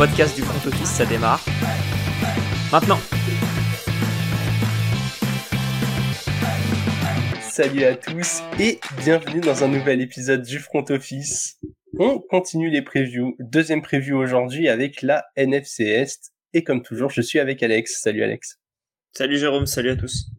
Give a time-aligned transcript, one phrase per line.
[0.00, 1.44] podcast du front office, ça démarre.
[2.72, 2.98] Maintenant
[7.42, 11.60] Salut à tous et bienvenue dans un nouvel épisode du front office.
[11.98, 13.36] On continue les previews.
[13.40, 16.32] Deuxième preview aujourd'hui avec la NFC Est.
[16.54, 18.00] Et comme toujours, je suis avec Alex.
[18.00, 18.58] Salut Alex.
[19.12, 20.30] Salut Jérôme, salut à tous.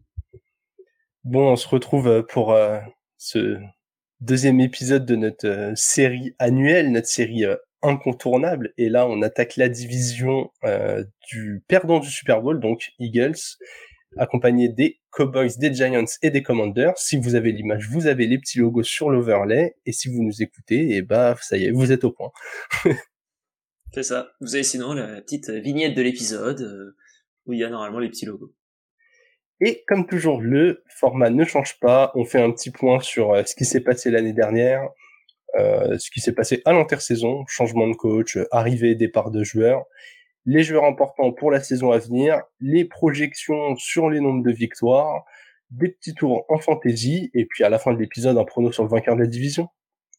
[1.22, 2.80] Bon, on se retrouve euh, pour euh,
[3.16, 3.58] ce
[4.20, 7.44] deuxième épisode de notre euh, série annuelle, notre série
[7.82, 8.72] incontournable.
[8.78, 10.50] Et là, on attaque la division
[11.28, 13.58] du perdant du Super Bowl, donc Eagles,
[14.16, 16.96] accompagné des Cowboys, des Giants et des Commanders.
[16.96, 19.76] Si vous avez l'image, vous avez les petits logos sur l'overlay.
[19.86, 22.30] Et si vous nous écoutez, et eh bah ça y est, vous êtes au point.
[23.94, 24.32] C'est ça.
[24.40, 26.94] Vous avez sinon la petite vignette de l'épisode
[27.46, 28.54] où il y a normalement les petits logos.
[29.64, 32.10] Et comme toujours, le format ne change pas.
[32.14, 34.88] On fait un petit point sur euh, ce qui s'est passé l'année dernière,
[35.56, 39.84] euh, ce qui s'est passé à l'intersaison, changement de coach, arrivée et départ de joueurs,
[40.44, 45.24] les joueurs importants pour la saison à venir, les projections sur les nombres de victoires,
[45.70, 48.82] des petits tours en fantasy, et puis à la fin de l'épisode, un prono sur
[48.82, 49.68] le vainqueur de la division.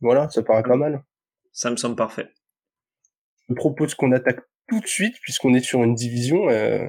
[0.01, 1.03] Voilà, ça paraît pas mal.
[1.51, 2.27] Ça me semble parfait.
[3.49, 6.87] Je propose qu'on attaque tout de suite, puisqu'on est sur une division euh,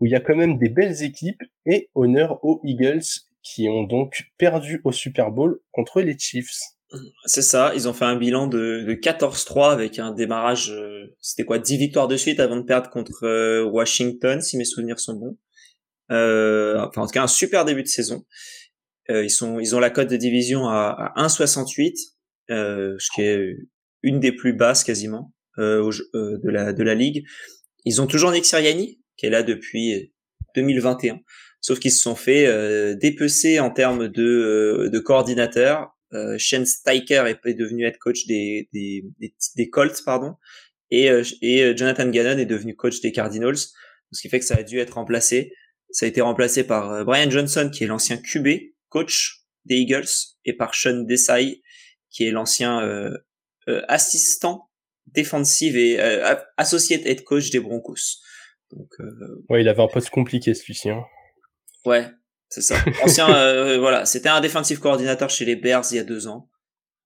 [0.00, 3.04] où il y a quand même des belles équipes et honneur aux Eagles
[3.42, 6.73] qui ont donc perdu au Super Bowl contre les Chiefs.
[7.26, 11.58] C'est ça, ils ont fait un bilan de, 14-3 avec un démarrage, euh, c'était quoi,
[11.58, 15.38] 10 victoires de suite avant de perdre contre euh, Washington, si mes souvenirs sont bons.
[16.10, 18.24] Euh, enfin, en tout cas, un super début de saison.
[19.08, 21.94] ils sont, ils ont la cote de division à, à 1,68,
[22.48, 23.56] ce qui est
[24.02, 27.24] une des plus basses quasiment de la de la ligue.
[27.84, 30.12] Ils ont toujours Nick qui est là depuis
[30.56, 31.20] 2021.
[31.60, 35.93] Sauf qu'ils se sont fait dépecer en termes de, de coordinateur.
[36.12, 39.04] Euh, Shane Steicher est, devenu head coach des, des,
[39.56, 40.36] des, Colts, pardon,
[40.90, 43.56] et, euh, et Jonathan Gannon est devenu coach des Cardinals.
[44.12, 45.52] Ce qui fait que ça a dû être remplacé.
[45.90, 48.48] Ça a été remplacé par Brian Johnson, qui est l'ancien QB,
[48.88, 50.08] coach des Eagles,
[50.44, 51.62] et par Sean Desai,
[52.10, 53.12] qui est l'ancien
[53.88, 54.70] assistant
[55.06, 55.98] défensif et
[56.56, 58.20] associé head coach des Broncos.
[58.70, 59.44] Donc, euh...
[59.48, 60.90] Ouais, il avait un poste compliqué celui-ci.
[60.90, 61.04] Hein.
[61.84, 62.08] Ouais,
[62.54, 62.76] c'est ça.
[63.02, 66.48] Ancien, euh, voilà, c'était un défensif coordinateur chez les Bears il y a deux ans.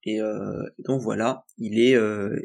[0.05, 2.39] Et euh, donc voilà, il est, euh,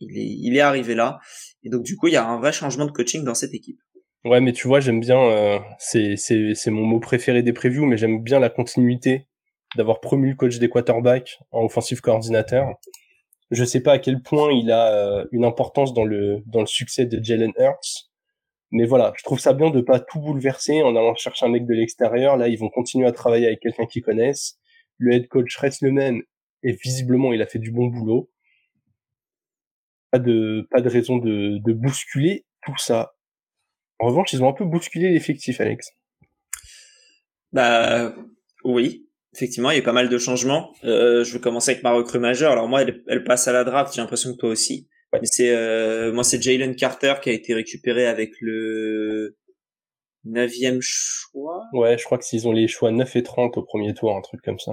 [0.00, 1.18] il est, il est arrivé là.
[1.64, 3.78] Et donc du coup, il y a un vrai changement de coaching dans cette équipe.
[4.24, 7.98] Ouais, mais tu vois, j'aime bien, c'est, c'est, c'est mon mot préféré des previews, mais
[7.98, 9.28] j'aime bien la continuité
[9.76, 12.68] d'avoir promu le coach des quarterbacks en offensive coordinateur.
[13.50, 17.04] Je sais pas à quel point il a une importance dans le dans le succès
[17.04, 18.08] de Jalen Hurts,
[18.74, 21.64] mais voilà, je trouve ça bien de pas tout bouleverser en allant chercher un mec
[21.64, 22.36] de l'extérieur.
[22.36, 24.58] Là, ils vont continuer à travailler avec quelqu'un qu'ils connaissent.
[24.98, 26.22] Le head coach reste le même
[26.64, 28.32] et visiblement, il a fait du bon boulot.
[30.10, 33.14] Pas de, pas de raison de, de bousculer tout ça.
[34.00, 35.92] En revanche, ils ont un peu bousculé l'effectif, Alex.
[37.52, 38.12] Bah
[38.64, 40.72] oui, effectivement, il y a pas mal de changements.
[40.82, 42.50] Euh, je vais commencer avec ma recrue majeure.
[42.50, 43.94] Alors moi, elle, elle passe à la draft.
[43.94, 44.88] J'ai l'impression que toi aussi.
[45.22, 49.36] C'est euh, moi c'est Jalen Carter qui a été récupéré avec le
[50.24, 51.64] neuvième choix.
[51.72, 54.20] Ouais, je crois que s'ils ont les choix 9 et 30 au premier tour, un
[54.22, 54.72] truc comme ça.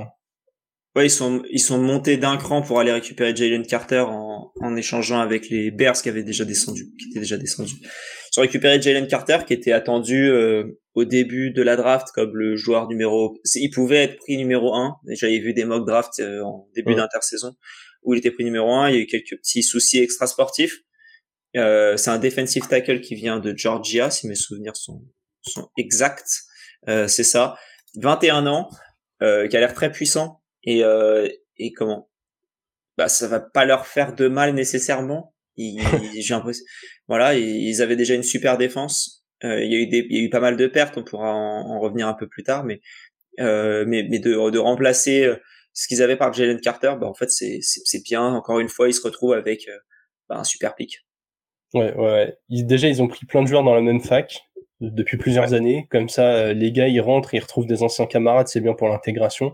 [0.96, 4.76] Ouais, ils sont ils sont montés d'un cran pour aller récupérer Jalen Carter en, en
[4.76, 7.76] échangeant avec les Bears qui avaient déjà descendu, qui étaient déjà descendus.
[7.82, 12.36] Ils ont récupéré Jalen Carter qui était attendu euh, au début de la draft comme
[12.36, 13.38] le joueur numéro.
[13.56, 14.98] Il pouvait être pris numéro 1.
[15.12, 17.56] J'avais vu des mock drafts euh, en début d'intersaison
[18.04, 18.90] où il était pris numéro un.
[18.90, 20.80] Il y a eu quelques petits soucis extrasportifs.
[21.58, 25.04] Euh, c'est un defensive tackle qui vient de Georgia, si mes souvenirs sont,
[25.42, 26.44] sont exacts.
[26.88, 27.58] Euh, c'est ça.
[27.96, 28.70] 21 ans,
[29.22, 30.42] euh, qui a l'air très puissant.
[30.64, 32.10] Et, euh, et comment?
[32.98, 35.36] Bah, Ça va pas leur faire de mal nécessairement.
[35.58, 36.64] J'ai l'impression.
[37.08, 39.24] Voilà, ils avaient déjà une super défense.
[39.44, 41.04] Euh, il, y a eu des, il y a eu pas mal de pertes, on
[41.04, 42.80] pourra en, en revenir un peu plus tard, mais,
[43.40, 45.32] euh, mais, mais de, de remplacer
[45.74, 48.24] ce qu'ils avaient par Jalen Carter, bah en fait c'est c'est bien.
[48.24, 49.78] Encore une fois, ils se retrouvent avec euh,
[50.30, 51.06] bah, un super pick.
[51.74, 52.36] Ouais, ouais.
[52.50, 54.44] Ils, déjà, ils ont pris plein de joueurs dans la même fac
[54.82, 55.88] depuis plusieurs années.
[55.90, 58.90] Comme ça, euh, les gars, ils rentrent, ils retrouvent des anciens camarades, c'est bien pour
[58.90, 59.54] l'intégration.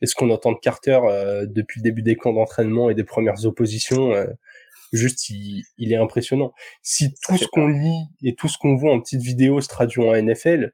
[0.00, 3.04] Et ce qu'on entend de Carter euh, depuis le début des camps d'entraînement et des
[3.04, 4.14] premières oppositions,
[4.92, 6.52] juste, il, il, est impressionnant.
[6.82, 10.00] Si tout ce qu'on lit et tout ce qu'on voit en petites vidéos se traduit
[10.00, 10.72] en NFL,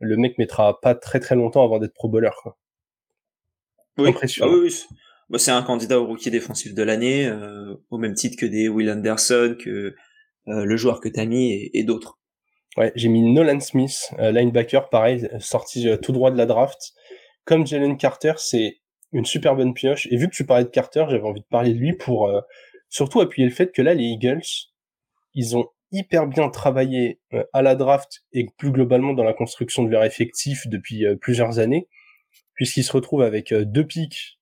[0.00, 2.30] le mec mettra pas très très longtemps avant d'être pro bowler.
[2.42, 2.56] Quoi.
[3.98, 4.84] Oui, ah oui,
[5.30, 8.68] bah, c'est un candidat au rookie défensif de l'année, euh, au même titre que des
[8.68, 9.94] Will Anderson, que
[10.48, 12.18] euh, le joueur que t'as mis et, et d'autres.
[12.76, 16.92] Ouais, j'ai mis Nolan Smith, euh, linebacker, pareil, sorti tout droit de la draft.
[17.44, 18.80] Comme Jalen Carter, c'est
[19.12, 20.06] une super bonne pioche.
[20.10, 22.30] Et vu que tu parlais de Carter, j'avais envie de parler de lui pour
[22.88, 24.42] surtout appuyer le fait que là, les Eagles,
[25.34, 29.84] ils ont hyper bien travaillé euh, à la draft et plus globalement dans la construction
[29.84, 31.88] de leur effectif depuis euh, plusieurs années,
[32.56, 34.40] puisqu'ils se retrouvent avec euh, deux pics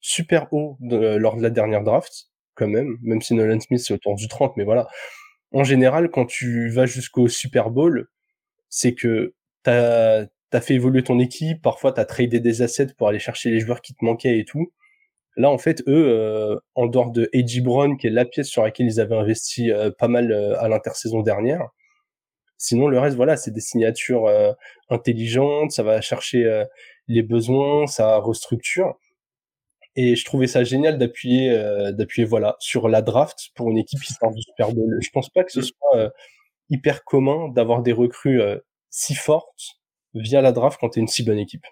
[0.00, 4.14] super hauts lors de la dernière draft, quand même, même si Nolan Smith c'est autour
[4.16, 4.86] du 30, mais voilà.
[5.52, 8.08] En général, quand tu vas jusqu'au Super Bowl,
[8.68, 13.18] c'est que t'as as fait évoluer ton équipe, parfois t'as tradé des assets pour aller
[13.18, 14.72] chercher les joueurs qui te manquaient et tout.
[15.36, 17.60] Là, en fait, eux, euh, en dehors de A.J.
[17.60, 20.68] Brown, qui est la pièce sur laquelle ils avaient investi euh, pas mal euh, à
[20.68, 21.68] l'intersaison dernière,
[22.56, 24.30] sinon le reste, voilà, c'est des signatures
[24.88, 26.64] intelligentes, ça va chercher
[27.08, 28.98] les besoins, ça restructure.
[29.96, 31.56] Et je trouvais ça génial d'appuyer,
[31.92, 34.98] d'appuyer voilà, sur la draft pour une équipe qui sort du Super Bowl.
[35.00, 35.62] Je pense pas que ce mm.
[35.62, 36.12] soit
[36.68, 38.40] hyper commun d'avoir des recrues
[38.90, 39.78] si fortes
[40.14, 41.64] via la draft quand tu es une si bonne équipe.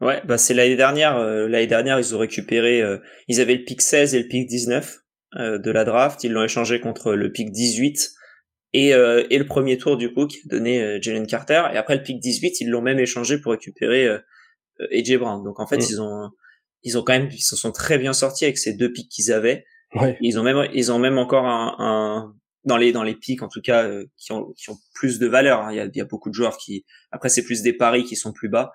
[0.00, 1.16] Ouais, bah c'est l'année dernière.
[1.16, 2.82] Euh, l'année dernière, ils ont récupéré.
[2.82, 2.98] Euh,
[3.28, 4.98] ils avaient le pic 16 et le pic 19
[5.36, 6.24] euh, de la draft.
[6.24, 8.10] Ils l'ont échangé contre le pic 18
[8.74, 11.62] et, et le premier tour du coup qui a donné Jalen Carter.
[11.72, 14.08] Et après le pic 18, ils l'ont même échangé pour récupérer
[14.92, 15.42] AJ Brown.
[15.42, 15.86] Donc en fait, mm.
[15.90, 16.30] ils ont
[16.82, 19.32] ils ont quand même ils se sont très bien sortis avec ces deux pics qu'ils
[19.32, 19.64] avaient.
[19.94, 20.16] Ouais.
[20.20, 22.34] Ils ont même ils ont même encore un, un
[22.64, 25.60] dans les dans les pics en tout cas qui ont qui ont plus de valeur.
[25.60, 25.72] Hein.
[25.72, 28.04] Il, y a, il y a beaucoup de joueurs qui après c'est plus des paris
[28.04, 28.72] qui sont plus bas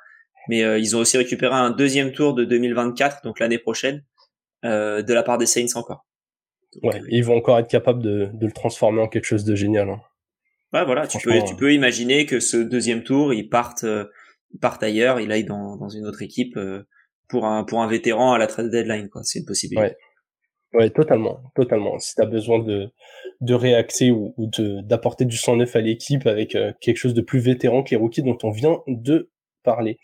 [0.50, 4.04] mais euh, ils ont aussi récupéré un deuxième tour de 2024, donc l'année prochaine,
[4.66, 6.06] euh, de la part des Saints encore.
[6.81, 9.56] ouais, euh, ils vont encore être capables de, de, le transformer en quelque chose de
[9.56, 9.90] génial.
[9.90, 10.02] Hein.
[10.74, 13.86] Ouais, voilà, tu peux, tu peux imaginer que ce deuxième tour, ils partent,
[14.54, 16.57] ils partent ailleurs, il aille dans, dans une autre équipe
[17.28, 19.24] pour un pour un vétéran à la trade deadline, quoi.
[19.24, 19.96] C'est une possibilité.
[20.74, 20.90] Ouais.
[20.92, 21.98] Totalement, totalement.
[21.98, 22.90] Si tu besoin de,
[23.42, 24.50] de réaxer ou, ou
[24.84, 28.22] d'apporter du sang neuf à l'équipe avec quelque chose de plus vétéran que les rookies
[28.22, 29.31] dont on vient de
[29.63, 29.98] parler.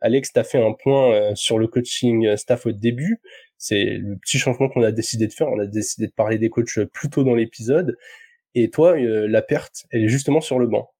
[0.00, 3.20] Alex, tu fait un point euh, sur le coaching euh, staff au début.
[3.58, 5.48] C'est le petit changement qu'on a décidé de faire.
[5.48, 7.96] On a décidé de parler des coachs euh, plus tôt dans l'épisode.
[8.54, 10.90] Et toi, la perte, elle est justement sur le banc.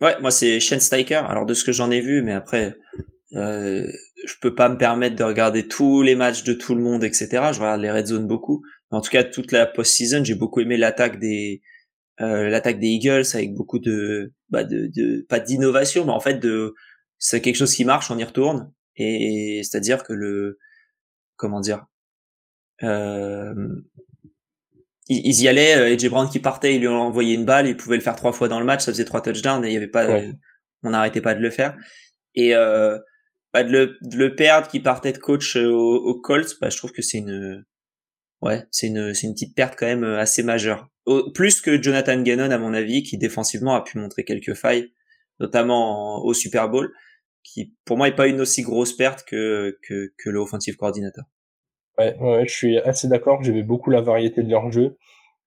[0.00, 1.16] Ouais, moi c'est Shane Steicher.
[1.16, 2.76] Alors de ce que j'en ai vu, mais après,
[3.34, 3.86] euh,
[4.26, 7.28] je peux pas me permettre de regarder tous les matchs de tout le monde, etc.
[7.52, 8.62] Je regarde les red zone beaucoup.
[8.90, 11.62] en tout cas, toute la post-season, j'ai beaucoup aimé l'attaque des
[12.20, 16.34] euh, l'attaque des Eagles avec beaucoup de, bah de, de pas d'innovation, mais en fait
[16.40, 16.74] de
[17.18, 18.72] c'est quelque chose qui marche, on y retourne.
[18.96, 20.58] Et c'est-à-dire que le,
[21.36, 21.86] comment dire,
[22.82, 23.54] euh,
[25.08, 27.76] ils, y allaient, euh, AJ Brown qui partait, ils lui ont envoyé une balle, il
[27.76, 29.76] pouvait le faire trois fois dans le match, ça faisait trois touchdowns et il y
[29.76, 30.20] avait pas,
[30.82, 31.76] on n'arrêtait pas de le faire.
[32.34, 32.98] Et euh,
[33.52, 36.76] bah, de, le, de le perdre, qui partait de coach au, au Colts, bah, je
[36.76, 37.64] trouve que c'est une,
[38.42, 40.88] ouais, c'est une, c'est une petite perte quand même assez majeure.
[41.34, 44.92] plus que Jonathan Gannon à mon avis, qui défensivement a pu montrer quelques failles,
[45.40, 46.92] notamment au Super Bowl
[47.42, 51.24] qui pour moi est pas une aussi grosse perte que que, que le offensive coordinateur.
[51.98, 53.42] Ouais, ouais, je suis assez d'accord.
[53.42, 54.96] J'aimais beaucoup la variété de leur jeu.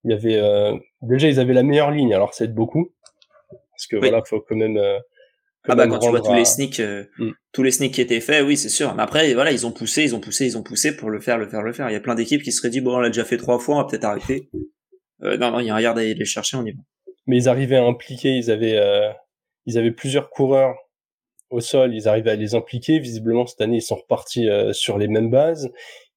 [0.03, 2.91] Il y avait euh, déjà ils avaient la meilleure ligne, alors ça aide beaucoup
[3.81, 4.77] parce que voilà, faut quand même.
[4.77, 4.99] Euh,
[5.67, 7.31] ah bah quand tu vois tous les sneaks, euh, mm.
[7.51, 8.93] tous les sneaks qui étaient faits, oui c'est sûr.
[8.95, 11.37] Mais après voilà, ils ont poussé, ils ont poussé, ils ont poussé pour le faire,
[11.37, 11.89] le faire, le faire.
[11.89, 13.59] Il y a plein d'équipes qui se seraient dit bon on l'a déjà fait trois
[13.59, 14.49] fois, on va peut-être arrêter.
[15.23, 16.81] Euh, non non, il y a rien d'aller les chercher, on y va.
[17.27, 19.11] Mais ils arrivaient à impliquer, ils avaient euh,
[19.65, 20.75] ils avaient plusieurs coureurs
[21.49, 22.99] au sol, ils arrivaient à les impliquer.
[22.99, 25.71] Visiblement, cette année, ils sont repartis euh, sur les mêmes bases.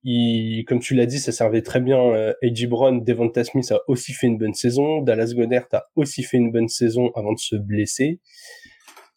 [0.04, 1.98] Ils, comme tu l'as dit, ça servait très bien.
[1.98, 2.66] Euh, A.J.
[2.66, 5.00] Brown, Devonta Smith a aussi fait une bonne saison.
[5.00, 8.20] Dallas Goddard a aussi fait une bonne saison avant de se blesser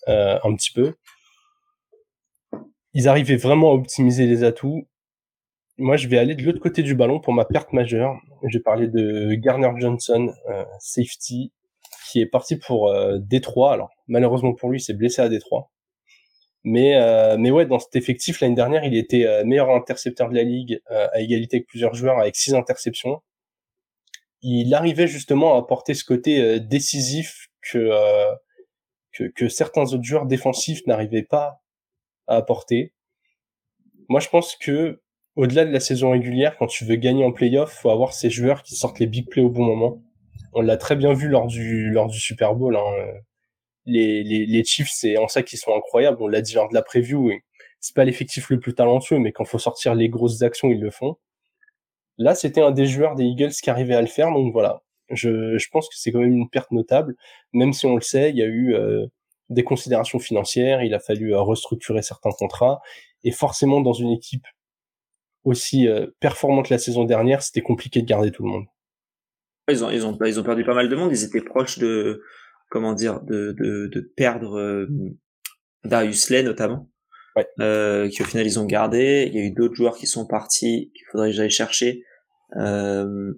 [0.07, 0.93] euh, un petit peu.
[2.93, 4.87] Ils arrivaient vraiment à optimiser les atouts.
[5.77, 8.15] Moi, je vais aller de l'autre côté du ballon pour ma perte majeure.
[8.47, 11.51] Je vais parler de Garner Johnson, euh, safety,
[12.09, 13.73] qui est parti pour euh, Détroit.
[13.73, 15.69] Alors, malheureusement pour lui, il s'est blessé à Détroit.
[16.63, 20.35] Mais, euh, mais ouais, dans cet effectif, l'année dernière, il était euh, meilleur intercepteur de
[20.35, 23.21] la ligue, euh, à égalité avec plusieurs joueurs, avec six interceptions.
[24.41, 27.89] Il arrivait justement à apporter ce côté décisif que,
[29.11, 31.61] que, que certains autres joueurs défensifs n'arrivaient pas
[32.27, 32.93] à apporter.
[34.09, 35.01] Moi, je pense que
[35.35, 38.61] au-delà de la saison régulière, quand tu veux gagner en playoff, faut avoir ces joueurs
[38.61, 40.03] qui sortent les big plays au bon moment.
[40.53, 42.75] On l'a très bien vu lors du lors du Super Bowl.
[42.75, 42.81] Hein
[43.87, 46.17] les, les, les Chiefs, c'est en ça qu'ils sont incroyables.
[46.21, 47.31] On l'a dit lors de la preview.
[47.79, 50.91] C'est pas l'effectif le plus talentueux, mais quand faut sortir les grosses actions, ils le
[50.91, 51.17] font.
[52.17, 54.31] Là, c'était un des joueurs des Eagles qui arrivait à le faire.
[54.31, 57.15] Donc voilà, je, je pense que c'est quand même une perte notable,
[57.53, 59.05] même si on le sait, il y a eu euh,
[59.49, 62.81] des considérations financières, il a fallu euh, restructurer certains contrats,
[63.23, 64.45] et forcément dans une équipe
[65.43, 68.65] aussi euh, performante la saison dernière, c'était compliqué de garder tout le monde.
[69.69, 71.11] Ils ont, ils ont, ils ont perdu pas mal de monde.
[71.11, 72.23] Ils étaient proches de,
[72.69, 74.87] comment dire, de, de, de perdre euh,
[75.83, 76.89] Darius Lay notamment,
[77.35, 77.47] ouais.
[77.59, 79.29] euh, qui au final ils ont gardé.
[79.31, 82.03] Il y a eu d'autres joueurs qui sont partis, qu'il faudrait que j'aille chercher.
[82.55, 83.33] Euh,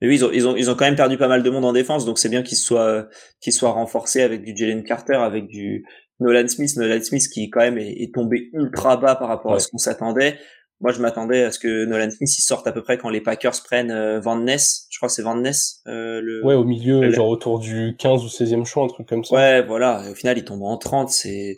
[0.00, 1.64] Mais oui, ils ont, ils ont, ils ont quand même perdu pas mal de monde
[1.64, 3.08] en défense, donc c'est bien qu'ils soient,
[3.40, 5.84] qu'ils soient renforcés avec du Jalen Carter, avec du
[6.20, 6.76] Nolan Smith.
[6.76, 10.38] Nolan Smith qui quand même est, tombé ultra bas par rapport à ce qu'on s'attendait.
[10.80, 13.20] Moi, je m'attendais à ce que Nolan Smith il sorte à peu près quand les
[13.20, 14.86] Packers prennent euh, Van Ness.
[14.90, 15.80] Je crois que c'est Van Ness.
[15.86, 19.24] Euh, le, ouais, au milieu, genre autour du 15 ou 16e choix, un truc comme
[19.24, 19.34] ça.
[19.34, 20.10] Ouais, voilà.
[20.10, 21.10] au final, il tombe en 30.
[21.10, 21.54] C'est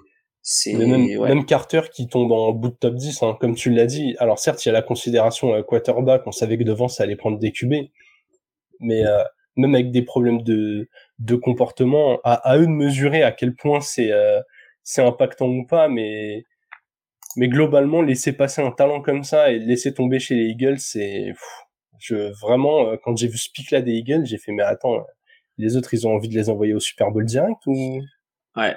[0.48, 4.14] c'est même, Carter qui tombe en bout de top 10, hein, comme tu l'as dit.
[4.20, 7.16] Alors certes, il y a la considération euh, quarterback, on savait que devant ça allait
[7.16, 7.74] prendre des QB,
[8.78, 9.24] mais euh,
[9.56, 13.80] même avec des problèmes de, de comportement, à, à eux de mesurer à quel point
[13.80, 14.40] c'est euh,
[14.84, 16.44] c'est impactant ou pas, mais
[17.36, 21.32] mais globalement laisser passer un talent comme ça et laisser tomber chez les Eagles, c'est
[21.98, 25.04] je vraiment euh, quand j'ai vu ce pic là des Eagles, j'ai fait mais attends,
[25.58, 28.00] les autres ils ont envie de les envoyer au Super Bowl direct ou?
[28.56, 28.74] Ouais,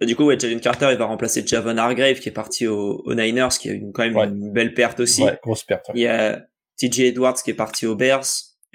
[0.00, 3.02] bah, du coup, ouais, Jalen Carter, il va remplacer Javon Hargrave qui est parti aux,
[3.14, 5.22] Niners, qui a une, quand même une belle perte aussi.
[5.22, 5.90] Ouais, grosse perte.
[5.94, 6.42] Il y a
[6.78, 8.24] TJ Edwards qui est parti aux Bears,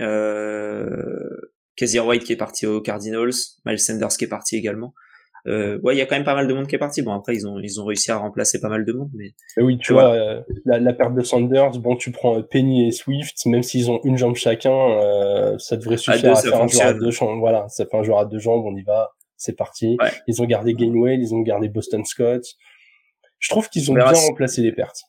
[0.01, 3.33] euh, Kazir White qui est parti aux Cardinals,
[3.65, 4.93] Miles Sanders qui est parti également.
[5.47, 7.03] Euh, ouais, il y a quand même pas mal de monde qui est parti.
[7.03, 9.33] Bon, après, ils ont, ils ont réussi à remplacer pas mal de monde, mais.
[9.57, 12.91] Et oui, tu vois, euh, la, la, perte de Sanders, bon, tu prends Penny et
[12.91, 16.87] Swift, même s'ils ont une jambe chacun, euh, ça devrait suffire à, faire un joueur
[16.87, 17.39] à deux jambes.
[17.39, 19.97] Voilà, ça fait un joueur à deux jambes, on y va c'est parti.
[20.27, 22.43] Ils ont gardé Gainwell, ils ont gardé Boston Scott.
[23.39, 25.03] Je trouve qu'ils ont bien remplacé les pertes.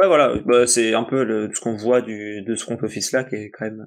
[0.00, 3.12] Ouais, voilà, bah, c'est un peu le, ce qu'on voit du, de ce front office
[3.12, 3.86] là qui est quand même,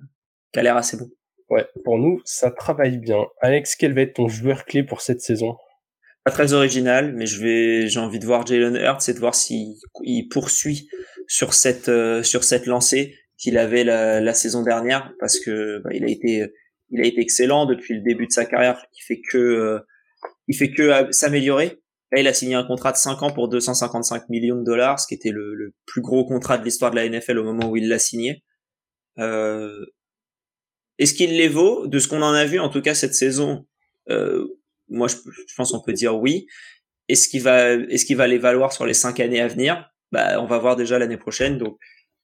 [0.54, 1.10] qui a l'air assez bon.
[1.50, 3.26] Ouais, pour nous, ça travaille bien.
[3.42, 5.58] Alex, quel va être ton joueur clé pour cette saison?
[6.28, 9.34] Pas très original, mais je vais, j'ai envie de voir Jalen Hurts et de voir
[9.34, 10.90] s'il il poursuit
[11.26, 15.92] sur cette, euh, sur cette lancée qu'il avait la, la, saison dernière, parce que bah,
[15.94, 16.52] il a été
[16.90, 18.86] il a été excellent depuis le début de sa carrière.
[18.94, 19.80] Il fait que, euh,
[20.50, 21.80] il fait que euh, s'améliorer.
[22.12, 25.08] Là, il a signé un contrat de 5 ans pour 255 millions de dollars, ce
[25.08, 27.78] qui était le, le plus gros contrat de l'histoire de la NFL au moment où
[27.78, 28.44] il l'a signé.
[29.18, 29.86] Euh,
[31.00, 31.88] Est-ce qu'il les vaut?
[31.88, 33.66] De ce qu'on en a vu, en tout cas cette saison,
[34.10, 34.46] euh,
[34.90, 36.48] moi je, je pense qu'on peut dire oui.
[37.10, 39.90] Est-ce qu'il va, est-ce qu'il va les valoir sur les cinq années à venir?
[40.12, 41.58] Bah, on va voir déjà l'année prochaine.
[41.58, 41.78] Donc,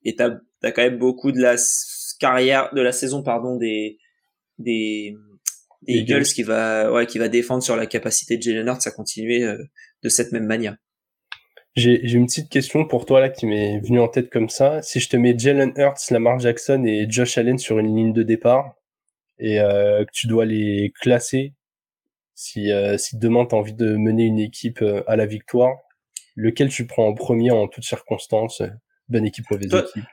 [0.04, 1.56] et t'as as quand même beaucoup de la
[2.20, 3.98] carrière, de la saison pardon des
[4.58, 5.16] des,
[5.82, 8.92] des Eagles, qui va ouais qui va défendre sur la capacité de Jalen Hurts à
[8.92, 9.58] continuer euh,
[10.04, 10.76] de cette même manière.
[11.76, 14.82] J'ai une petite question pour toi là qui m'est venue en tête comme ça.
[14.84, 18.22] Si je te mets Jalen Hurts, Lamar Jackson et Josh Allen sur une ligne de
[18.22, 18.76] départ
[19.40, 21.54] et euh, que tu dois les classer,
[22.36, 25.76] si, euh, si demain tu as envie de mener une équipe à la victoire,
[26.36, 28.62] lequel tu prends en premier en toutes circonstances
[29.10, 30.04] bonne équipe, mauvaise toi, équipe.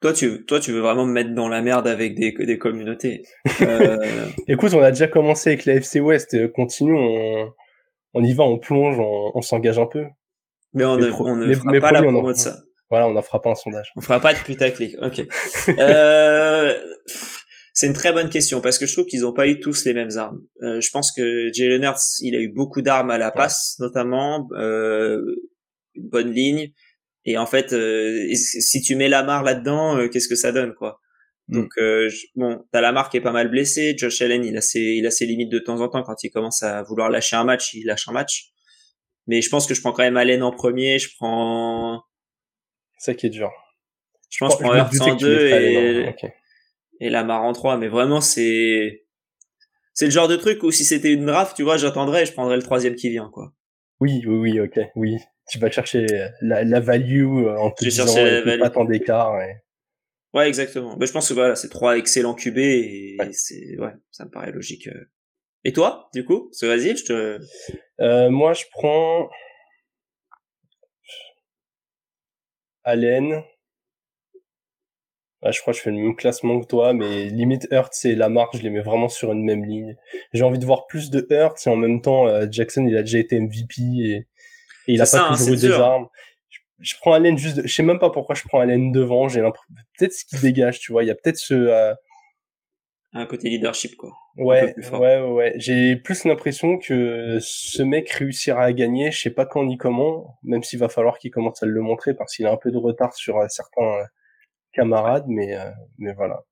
[0.00, 3.22] Toi, tu, toi, tu veux vraiment me mettre dans la merde avec des, des communautés.
[3.60, 4.26] Euh...
[4.48, 6.34] Écoute, on a déjà commencé avec la FC West.
[6.34, 7.52] Euh, continue, on,
[8.14, 10.04] on y va, on plonge, on, on s'engage un peu.
[10.74, 12.58] Mais on ne, on ne fera pas la promo de ça.
[12.90, 13.92] Voilà, on n'en fera pas un sondage.
[13.96, 14.96] On fera pas de putaclic.
[15.02, 15.22] Ok.
[15.78, 16.74] euh,
[17.78, 19.94] c'est une très bonne question parce que je trouve qu'ils n'ont pas eu tous les
[19.94, 20.40] mêmes armes.
[20.62, 24.48] Euh, je pense que Jalen Hurts, il a eu beaucoup d'armes à la passe, notamment
[24.54, 25.22] euh,
[25.94, 26.72] une bonne ligne.
[27.24, 30.98] Et en fait, euh, si tu mets Lamar là-dedans, euh, qu'est-ce que ça donne, quoi?
[31.46, 31.54] Mm.
[31.54, 33.94] Donc euh, bon, t'as Lamar qui est pas mal blessé.
[33.96, 36.30] Josh Allen, il a ses, il a ses limites de temps en temps quand il
[36.30, 38.48] commence à vouloir lâcher un match, il lâche un match.
[39.28, 40.98] Mais je pense que je prends quand même Allen en premier.
[40.98, 42.02] Je prends.
[42.98, 43.52] Ça qui est dur.
[44.30, 46.12] Je pense que je prends Hurts en deux et...
[47.00, 47.76] et Lamar en trois.
[47.76, 49.04] Mais vraiment, c'est
[49.94, 52.32] c'est le genre de truc où si c'était une draft, tu vois, j'attendrais et je
[52.32, 53.52] prendrais le troisième qui vient, quoi.
[54.00, 56.06] Oui, oui, oui, ok, oui tu vas chercher
[56.40, 58.06] la, la value euh, en te disant
[58.58, 59.34] pas tant d'écart.
[59.34, 59.56] Ouais.
[60.34, 60.96] ouais, exactement.
[60.98, 64.52] Mais je pense que voilà, c'est trois excellents QB et c'est ouais, ça me paraît
[64.52, 64.88] logique.
[64.88, 65.10] Euh.
[65.64, 67.38] Et toi, du coup, vas-y, je te.
[68.00, 69.28] Euh, moi, je prends
[72.84, 73.42] Allen.
[75.44, 78.50] Je crois que je fais le même classement que toi, mais limite Hurts et Lamar,
[78.54, 79.96] je les mets vraiment sur une même ligne.
[80.32, 83.18] J'ai envie de voir plus de Hurts et en même temps, Jackson, il a déjà
[83.18, 84.26] été MVP et
[84.88, 86.08] et il a pas hein, toujours eu des armes.
[86.80, 89.28] Je, prends Allen juste, je sais même pas pourquoi je prends Allen devant.
[89.28, 91.04] J'ai l'impression, peut-être ce qui dégage, tu vois.
[91.04, 91.94] Il y a peut-être ce, euh,
[93.12, 94.12] un côté leadership, quoi.
[94.36, 95.52] Ouais, ouais, ouais.
[95.56, 100.38] J'ai plus l'impression que ce mec réussira à gagner, je sais pas quand ni comment,
[100.42, 102.78] même s'il va falloir qu'il commence à le montrer parce qu'il a un peu de
[102.78, 104.04] retard sur euh, certains euh,
[104.72, 105.56] camarades, mais,
[105.98, 106.42] mais voilà.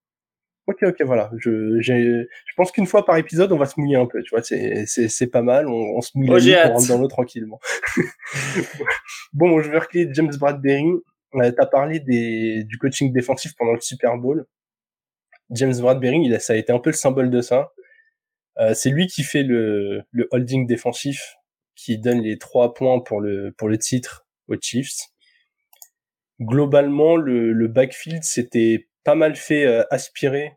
[0.66, 1.30] Ok, ok, voilà.
[1.38, 4.20] Je, je pense qu'une fois par épisode, on va se mouiller un peu.
[4.22, 5.68] Tu vois, c'est, c'est, c'est pas mal.
[5.68, 7.60] On, se mouille oh, rentre dans l'eau tranquillement.
[9.32, 10.84] bon, mon joueur clé, James Bradbury.
[11.36, 14.46] Euh, T'as parlé des, du coaching défensif pendant le Super Bowl.
[15.50, 17.72] James Bradbury, il a, ça a été un peu le symbole de ça.
[18.58, 21.36] Euh, c'est lui qui fait le, le holding défensif,
[21.76, 25.10] qui donne les trois points pour le, pour le titre aux Chiefs.
[26.40, 30.52] Globalement, le, backfield, c'était pas mal fait euh, aspirer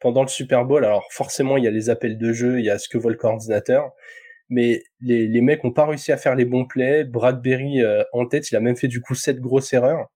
[0.00, 2.70] pendant le Super Bowl, alors forcément il y a les appels de jeu, il y
[2.70, 3.92] a ce que voit le coordinateur,
[4.48, 7.04] mais les, les mecs ont pas réussi à faire les bons plays.
[7.04, 10.08] Bradbury euh, en tête, il a même fait du coup sept grosses erreurs.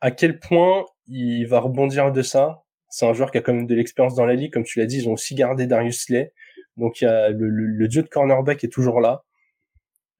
[0.00, 2.62] À quel point il va rebondir de ça?
[2.88, 4.86] C'est un joueur qui a quand même de l'expérience dans la ligue, comme tu l'as
[4.86, 4.98] dit.
[4.98, 6.32] Ils ont aussi gardé Darius Slay,
[6.76, 9.24] donc il y a le, le, dieu de cornerback est toujours là.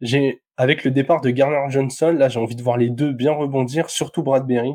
[0.00, 3.32] J'ai avec le départ de Garner Johnson, là j'ai envie de voir les deux bien
[3.32, 4.72] rebondir, surtout Bradbury.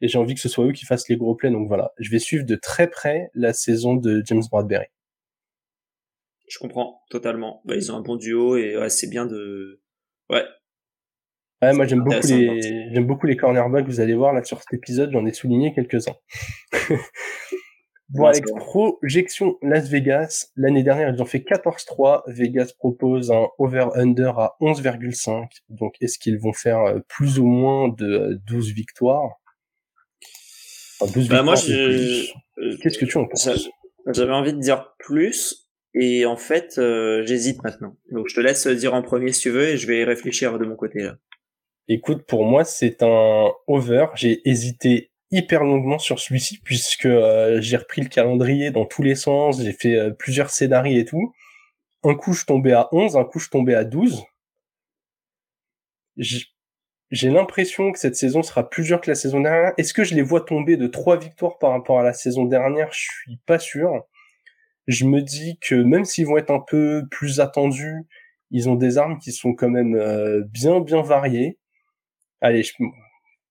[0.00, 1.50] Et j'ai envie que ce soit eux qui fassent les gros plays.
[1.50, 4.86] Donc voilà, je vais suivre de très près la saison de James Bradbury.
[6.48, 7.62] Je comprends totalement.
[7.64, 9.80] Bah, ils ont un bon duo et ouais, c'est bien de.
[10.28, 10.44] Ouais.
[11.62, 13.86] Ouais, moi j'aime beaucoup les j'aime beaucoup les cornerbacks.
[13.86, 16.16] Vous allez voir là sur cet épisode, j'en ai souligné quelques-uns.
[18.12, 22.22] bon, avec projection Las Vegas, l'année dernière ils ont fait 14-3.
[22.28, 25.48] Vegas propose un over/under à 11,5.
[25.68, 29.40] Donc est-ce qu'ils vont faire euh, plus ou moins de 12 euh, victoires?
[31.00, 31.54] Enfin, 12 bah, victoires moi,
[32.82, 33.70] Qu'est-ce que tu en penses?
[34.12, 37.96] J'avais envie de dire plus et en fait, euh, j'hésite maintenant.
[38.10, 40.64] Donc je te laisse dire en premier si tu veux et je vais réfléchir de
[40.64, 41.16] mon côté là.
[41.88, 44.06] Écoute, pour moi, c'est un over.
[44.14, 49.14] J'ai hésité hyper longuement sur celui-ci puisque euh, j'ai repris le calendrier dans tous les
[49.14, 51.34] sens, j'ai fait euh, plusieurs scénarios et tout.
[52.04, 54.24] Un coup, je tombais à 11, un coup, je tombais à 12.
[57.10, 59.72] J'ai l'impression que cette saison sera plus dure que la saison dernière.
[59.78, 62.92] Est-ce que je les vois tomber de trois victoires par rapport à la saison dernière?
[62.92, 64.04] Je suis pas sûr
[64.86, 68.04] je me dis que même s'ils vont être un peu plus attendus,
[68.50, 71.58] ils ont des armes qui sont quand même euh, bien bien variées.
[72.40, 72.72] Allez, je,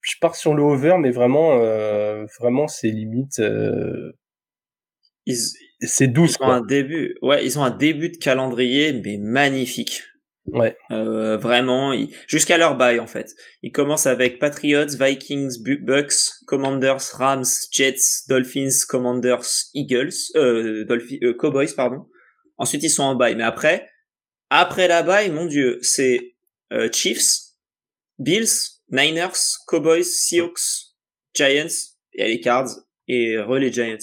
[0.01, 3.39] je, pars sur le over, mais vraiment, euh, vraiment, c'est limite.
[3.39, 4.11] Euh,
[5.81, 10.03] c'est 12 ils ont un début, ouais, ils ont un début de calendrier, mais magnifique.
[10.47, 10.75] Ouais.
[10.89, 11.93] Euh, vraiment,
[12.27, 13.35] jusqu'à leur bail en fait.
[13.61, 16.13] Ils commencent avec Patriots, Vikings, Bucks,
[16.47, 22.07] Commanders, Rams, Jets, Dolphins, Commanders, Eagles, euh, euh, Cowboys pardon.
[22.57, 23.87] Ensuite ils sont en bail, mais après,
[24.49, 26.35] après la bail, mon dieu, c'est
[26.73, 27.53] euh, Chiefs,
[28.17, 30.93] Bills, Niners, Cowboys, Seahawks,
[31.33, 32.69] Giants, et les Cards
[33.07, 33.97] et relais Giants.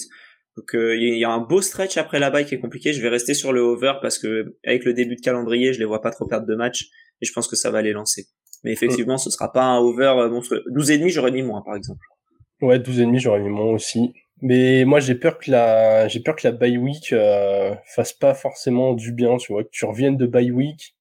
[0.57, 2.91] Donc euh, il y a un beau stretch après la bye qui est compliqué.
[2.91, 5.85] Je vais rester sur le over parce que avec le début de calendrier, je les
[5.85, 6.89] vois pas trop perdre de match
[7.21, 8.25] et je pense que ça va les lancer.
[8.63, 10.63] Mais effectivement, ce sera pas un over euh, monstrueux.
[10.71, 12.01] 12 et demi, j'aurais mis moins par exemple.
[12.61, 14.13] Ouais, 12 et demi, j'aurais mis moins aussi.
[14.41, 18.33] Mais moi, j'ai peur que la j'ai peur que la bye week euh, fasse pas
[18.33, 20.95] forcément du bien, tu vois, que tu reviennes de bye week,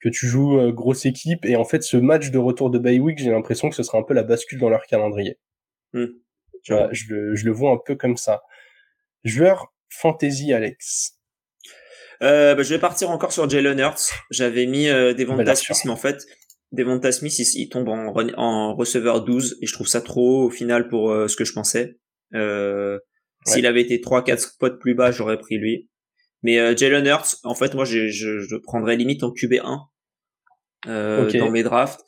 [0.00, 3.18] que tu joues grosse équipe et en fait ce match de retour de bye week,
[3.18, 5.38] j'ai l'impression que ce sera un peu la bascule dans leur calendrier.
[5.92, 6.06] Hmm.
[6.62, 8.42] Tu vois, je le, je le vois un peu comme ça.
[9.24, 11.18] Joueur fantasy, Alex.
[12.22, 14.10] Euh, bah, je vais partir encore sur Jalen Hurts.
[14.30, 16.24] J'avais mis euh, Devonta Smith, mais en fait,
[16.72, 20.88] Devonta Smith, il, tombe en, en, receveur 12 et je trouve ça trop au final
[20.88, 21.98] pour euh, ce que je pensais.
[22.34, 22.98] Euh,
[23.46, 25.88] S'il avait été 3-4 spots plus bas, j'aurais pris lui.
[26.42, 29.86] Mais euh, Jalen Hurts, en fait, moi, je, je, je prendrais limite en QB1
[30.86, 32.00] euh, dans mes drafts.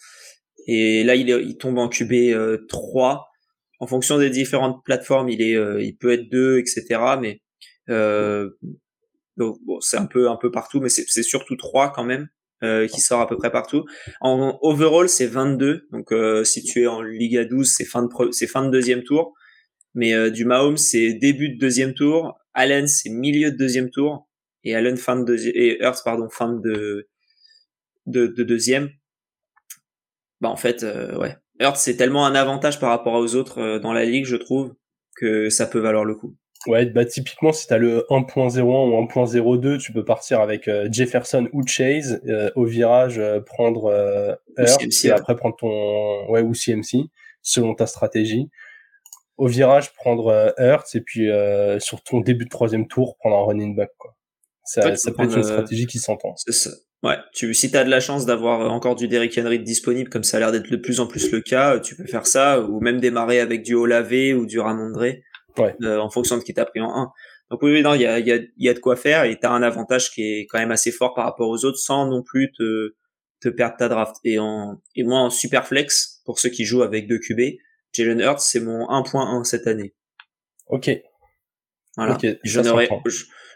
[0.67, 3.31] Et là, il, il tombe en QB 3
[3.81, 7.01] en fonction des différentes plateformes, il est, euh, il peut être deux, etc.
[7.19, 7.41] Mais
[7.89, 8.51] euh,
[9.37, 12.29] bon, c'est un peu, un peu partout, mais c'est surtout trois quand même.
[12.63, 13.87] Euh, qui sort à peu près partout.
[14.21, 15.89] En overall, c'est 22.
[15.93, 19.03] Donc, euh, si tu es en Liga 12, c'est fin de c'est fin de deuxième
[19.03, 19.33] tour.
[19.95, 22.39] Mais euh, du Mahomes, c'est début de deuxième tour.
[22.55, 24.29] Allen, c'est milieu de deuxième tour.
[24.65, 27.09] Et Allen fin de deuxième et Earth, pardon, fin de
[28.07, 28.91] de, de deuxième.
[30.41, 33.79] Bah en fait, euh, ouais, Hurt, c'est tellement un avantage par rapport aux autres euh,
[33.79, 34.75] dans la ligue, je trouve,
[35.15, 36.35] que ça peut valoir le coup.
[36.67, 41.49] Ouais, bah typiquement, si t'as le 1.01 ou 1.02, tu peux partir avec euh, Jefferson
[41.53, 46.31] ou Chase, euh, au virage prendre Hurt, et après prendre ton...
[46.31, 47.11] Ouais, ou CMC,
[47.43, 48.51] selon ta stratégie.
[49.41, 51.29] Au virage, prendre Hurt, et puis
[51.79, 54.15] sur ton début de troisième tour, prendre un running back, quoi.
[54.65, 56.35] Ça, ça peut être une stratégie qui s'entend.
[57.03, 60.11] Ouais, tu, si tu as de la chance d'avoir euh, encore du Derrick Henry disponible,
[60.11, 62.27] comme ça a l'air d'être de plus en plus le cas, euh, tu peux faire
[62.27, 65.23] ça, ou même démarrer avec du Olavé ou du Ramondré,
[65.57, 65.75] ouais.
[65.83, 67.11] euh, en fonction de qui t'a pris en 1.
[67.51, 69.47] Donc oui, non, il y a, y, a, y a de quoi faire, et tu
[69.47, 72.23] as un avantage qui est quand même assez fort par rapport aux autres, sans non
[72.23, 72.95] plus te,
[73.41, 74.17] te perdre ta draft.
[74.25, 77.57] Et, en, et moi, en super flex, pour ceux qui jouent avec deux QB,
[77.93, 79.95] Jalen Hurts, c'est mon 1.1 cette année.
[80.67, 80.91] Ok.
[81.97, 82.17] Voilà.
[82.45, 82.89] je n'aurais,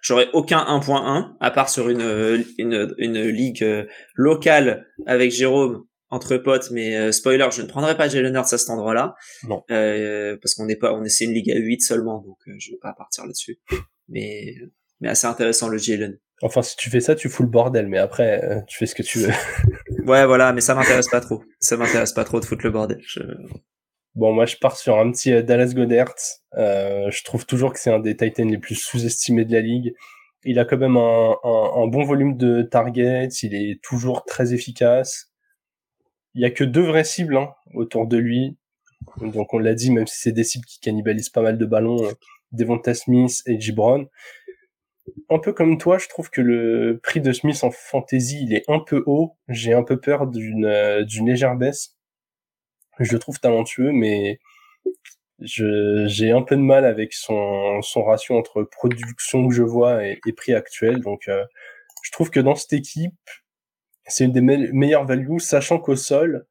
[0.03, 6.37] j'aurais aucun 1.1 à part sur une une, une ligue euh, locale avec Jérôme entre
[6.37, 9.15] potes mais euh, spoiler je ne prendrai pas Jalen Hurts à cet endroit-là.
[9.49, 9.63] Non.
[9.71, 12.73] Euh, parce qu'on n'est pas on essaie une ligue à 8 seulement donc euh, je
[12.73, 13.59] vais pas partir là-dessus.
[14.09, 14.57] Mais
[15.01, 16.19] mais assez intéressant le Jalen.
[16.43, 19.03] Enfin si tu fais ça tu fous le bordel mais après tu fais ce que
[19.03, 19.33] tu veux.
[20.07, 21.43] Ouais voilà mais ça m'intéresse pas trop.
[21.61, 23.01] Ça m'intéresse pas trop de foutre le bordel.
[23.07, 23.21] Je...
[24.15, 26.15] Bon, moi, je pars sur un petit euh, Dallas Goddard.
[26.57, 29.95] Euh, je trouve toujours que c'est un des Titans les plus sous-estimés de la ligue.
[30.45, 33.29] Il a quand même un, un, bon volume de targets.
[33.43, 35.33] Il est toujours très efficace.
[36.35, 38.57] Il y a que deux vraies cibles hein, autour de lui.
[39.21, 42.05] Donc, on l'a dit, même si c'est des cibles qui cannibalisent pas mal de ballons,
[42.05, 42.13] euh,
[42.53, 44.09] Devonta Smith et Gibron.
[45.29, 48.65] Un peu comme toi, je trouve que le prix de Smith en fantasy, il est
[48.69, 49.37] un peu haut.
[49.49, 51.95] J'ai un peu peur d'une d'une légère baisse
[53.01, 54.39] je le trouve talentueux, mais
[55.41, 60.19] j'ai un peu de mal avec son, son ratio entre production que je vois et,
[60.37, 61.01] prix actuel.
[61.01, 61.45] Donc, euh,
[62.03, 63.15] je trouve que dans cette équipe,
[64.07, 66.47] c'est une des meilleures values, sachant qu'au sol,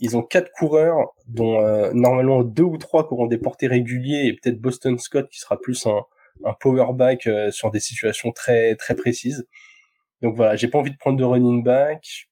[0.00, 4.26] ils ont quatre coureurs, dont euh, normalement deux ou trois qui auront des portées réguliers,
[4.26, 6.02] et peut-être Boston Scott qui sera plus un,
[6.44, 9.46] un power back euh, sur des situations très très précises.
[10.22, 12.28] Donc voilà, j'ai pas envie de prendre de running back.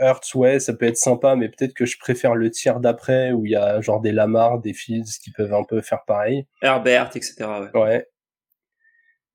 [0.00, 3.46] Hurts, ouais, ça peut être sympa, mais peut-être que je préfère le tiers d'après où
[3.46, 6.46] il y a genre des Lamar, des Fields qui peuvent un peu faire pareil.
[6.62, 7.34] Herbert, etc.
[7.74, 7.80] Ouais.
[7.80, 8.06] ouais.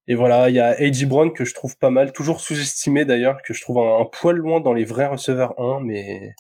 [0.08, 1.06] Et voilà, il y a A.J.
[1.06, 4.60] Brown que je trouve pas mal, toujours sous-estimé d'ailleurs, que je trouve un, poil loin
[4.60, 6.34] dans les vrais receveurs 1, mais...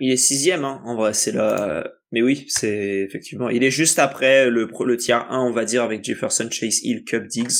[0.00, 1.86] Il est sixième, hein, en vrai, c'est là...
[2.10, 3.50] Mais oui, c'est effectivement...
[3.50, 7.04] Il est juste après le, le tiers 1, on va dire, avec Jefferson, Chase Hill,
[7.04, 7.52] Cup, Diggs.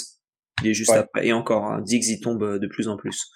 [0.63, 1.27] Il est juste après.
[1.27, 3.31] Et encore, hein, Diggs, il tombe de plus en plus.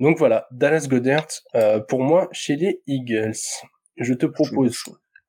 [0.00, 3.36] Donc voilà, Dallas Goddard, euh, pour moi, chez les Eagles.
[3.98, 4.78] Je te propose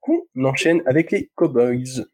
[0.00, 2.06] qu'on enchaîne avec les Cowboys.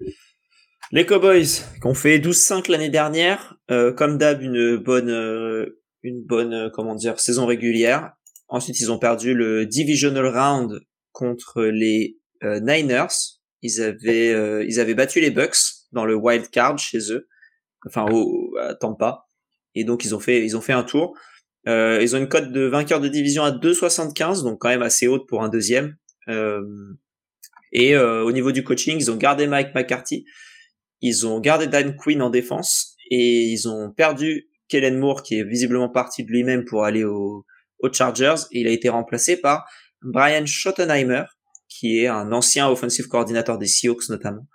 [0.91, 1.47] Les Cowboys,
[1.81, 6.97] qui ont fait 12-5 l'année dernière, euh, comme d'hab, une bonne, euh, une bonne, comment
[6.97, 8.13] dire, saison régulière.
[8.49, 10.81] Ensuite, ils ont perdu le divisional round
[11.13, 13.07] contre les Niners.
[13.63, 15.59] Ils avaient, ils avaient battu les Bucks
[15.93, 17.29] dans le wild card chez eux,
[17.87, 19.27] enfin au à Tampa.
[19.75, 21.17] Et donc ils ont fait, ils ont fait un tour.
[21.69, 25.07] Euh, ils ont une cote de vainqueur de division à 2,75, donc quand même assez
[25.07, 25.97] haute pour un deuxième.
[26.29, 26.63] Euh,
[27.73, 30.25] et euh, au niveau du coaching, ils ont gardé Mike McCarthy,
[31.03, 35.45] ils ont gardé Dan Quinn en défense, et ils ont perdu Kellen Moore, qui est
[35.45, 37.45] visiblement parti de lui-même pour aller aux
[37.93, 39.69] Chargers, et il a été remplacé par
[40.03, 41.25] Brian Schottenheimer,
[41.69, 44.47] qui est un ancien offensive coordinateur des Seahawks notamment.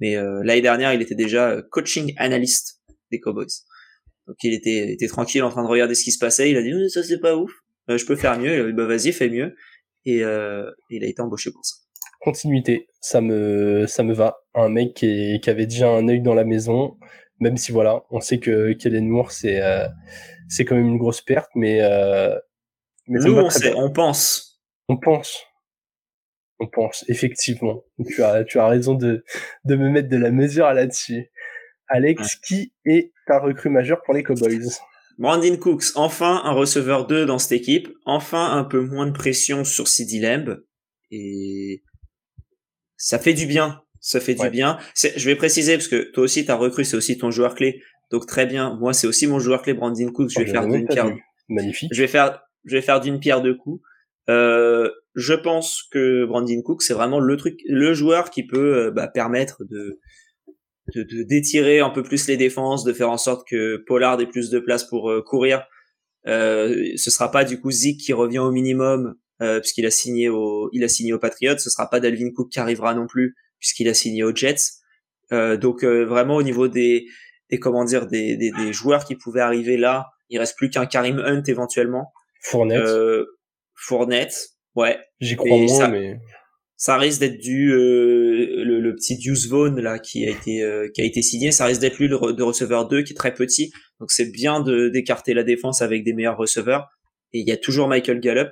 [0.00, 2.80] Mais l'année dernière, il était déjà coaching analyst
[3.10, 3.46] des Cowboys.
[4.26, 6.50] Donc il était, était tranquille en train de regarder ce qui se passait.
[6.50, 7.50] Il a dit ça c'est pas ouf,
[7.90, 8.54] euh, je peux faire mieux.
[8.54, 9.54] Il a dit bah vas-y fais mieux.
[10.04, 11.76] Et euh, il a été embauché pour ça.
[12.20, 14.38] Continuité, ça me ça me va.
[14.54, 16.96] Un mec qui, qui avait déjà un œil dans la maison,
[17.40, 19.88] même si voilà, on sait que Kellen Moore c'est euh,
[20.48, 22.38] c'est quand même une grosse perte, mais euh,
[23.08, 24.60] mais nous on, sait, on pense.
[24.88, 25.44] On pense.
[26.60, 27.82] On pense effectivement.
[28.06, 29.24] Tu as tu as raison de
[29.64, 31.31] de me mettre de la mesure là-dessus.
[31.92, 34.78] Alex, qui est ta recrue majeure pour les Cowboys?
[35.18, 39.64] Brandon Cooks, enfin un receveur 2 dans cette équipe, enfin un peu moins de pression
[39.64, 40.62] sur CD Lamb,
[41.10, 41.82] et
[42.96, 44.78] ça fait du bien, ça fait du bien.
[44.96, 48.26] Je vais préciser, parce que toi aussi ta recrue, c'est aussi ton joueur clé, donc
[48.26, 50.86] très bien, moi c'est aussi mon joueur clé, Brandon Cooks, je vais oh, faire d'une
[50.86, 51.14] pierre...
[51.48, 51.90] Magnifique.
[51.92, 53.82] Je vais faire, je vais faire d'une pierre deux coups.
[54.30, 58.90] Euh, je pense que Brandon Cooks, c'est vraiment le truc, le joueur qui peut euh,
[58.90, 60.00] bah, permettre de
[60.94, 64.50] de d'étirer un peu plus les défenses, de faire en sorte que Pollard ait plus
[64.50, 65.64] de place pour euh, courir.
[66.26, 70.28] Euh, ce sera pas du coup Zeke qui revient au minimum euh, puisqu'il a signé
[70.28, 71.58] au il a signé aux Patriots.
[71.58, 74.80] Ce sera pas Dalvin Cook qui arrivera non plus puisqu'il a signé aux Jets.
[75.32, 77.06] Euh, donc euh, vraiment au niveau des
[77.50, 80.86] des comment dire des, des, des joueurs qui pouvaient arriver là, il reste plus qu'un
[80.86, 82.12] Karim Hunt éventuellement.
[82.42, 82.88] Fournette.
[83.74, 84.98] Fournette, ouais.
[85.20, 86.18] J'y crois moins, mais
[86.82, 90.88] ça risque d'être du euh, le, le, petit Deuce Vaughn là qui a été euh,
[90.92, 93.32] qui a été signé, ça risque d'être lui le de receveur 2 qui est très
[93.32, 93.70] petit.
[94.00, 96.88] Donc c'est bien de d'écarter la défense avec des meilleurs receveurs
[97.32, 98.50] et il y a toujours Michael Gallup.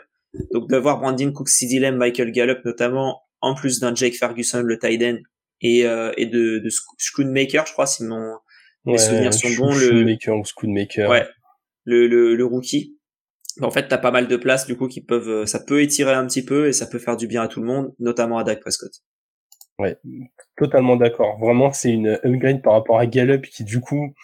[0.53, 4.79] Donc d'avoir Brandon Cook, CD Lamb, Michael Gallup notamment en plus d'un Jake Ferguson le
[4.79, 5.19] tight end
[5.61, 8.37] et euh, et de de Schoonmaker, je crois si mon
[8.85, 11.11] mes souvenirs sont bons le Schoonmaker ou Schoonmaker.
[11.11, 11.27] Ouais.
[11.85, 12.97] Le, le le rookie
[13.63, 16.13] en fait, t'as pas mal de places du coup qui peuvent, euh, ça peut étirer
[16.13, 18.45] un petit peu et ça peut faire du bien à tout le monde, notamment à
[18.45, 18.93] Dak Prescott.
[19.79, 19.97] Ouais,
[20.57, 21.39] totalement d'accord.
[21.39, 24.15] Vraiment, c'est une upgrade par rapport à Gallup qui du coup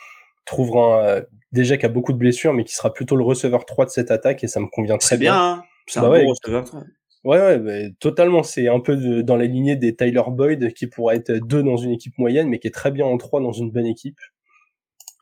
[0.44, 1.22] trouvera euh,
[1.52, 4.10] déjà qui a beaucoup de blessures, mais qui sera plutôt le receveur 3 de cette
[4.10, 5.32] attaque et ça me convient très bien.
[5.32, 5.42] bien.
[5.42, 6.82] Hein c'est bah un bon receveur 3.
[7.24, 8.42] Ouais, ouais, totalement.
[8.42, 11.90] C'est un peu dans la lignée des Tyler Boyd qui pourrait être deux dans une
[11.90, 14.18] équipe moyenne, mais qui est très bien en trois dans une bonne équipe.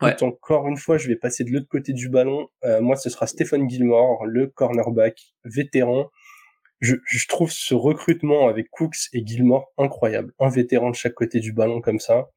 [0.00, 2.48] Encore une fois, je vais passer de l'autre côté du ballon.
[2.64, 6.10] Euh, moi, ce sera Stephen Gilmore, le cornerback vétéran.
[6.80, 10.34] Je, je, trouve ce recrutement avec Cooks et Gilmore incroyable.
[10.38, 12.28] Un vétéran de chaque côté du ballon comme ça,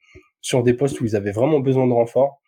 [0.41, 2.39] sur des postes où ils avaient vraiment besoin de renfort.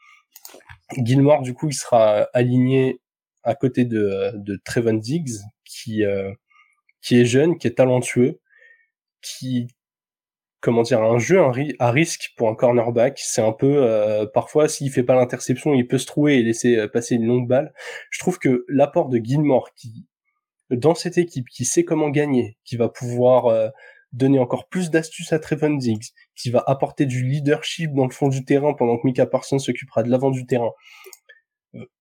[1.04, 3.02] Gilmore, du coup, il sera aligné
[3.44, 6.32] à côté de, de Trevon Diggs, qui, euh,
[7.02, 8.40] qui est jeune, qui est talentueux,
[9.22, 9.68] qui
[10.62, 11.40] comment dire un jeu
[11.80, 13.20] à risque pour un cornerback.
[13.20, 17.16] C'est un peu parfois s'il fait pas l'interception, il peut se trouver et laisser passer
[17.16, 17.74] une longue balle.
[18.12, 20.06] Je trouve que l'apport de Gilmore qui
[20.70, 23.72] dans cette équipe qui sait comment gagner, qui va pouvoir
[24.14, 28.28] donner encore plus d'astuces à Trevon Diggs, qui va apporter du leadership dans le fond
[28.28, 30.72] du terrain pendant que Mika Parsons s'occupera de l'avant du terrain.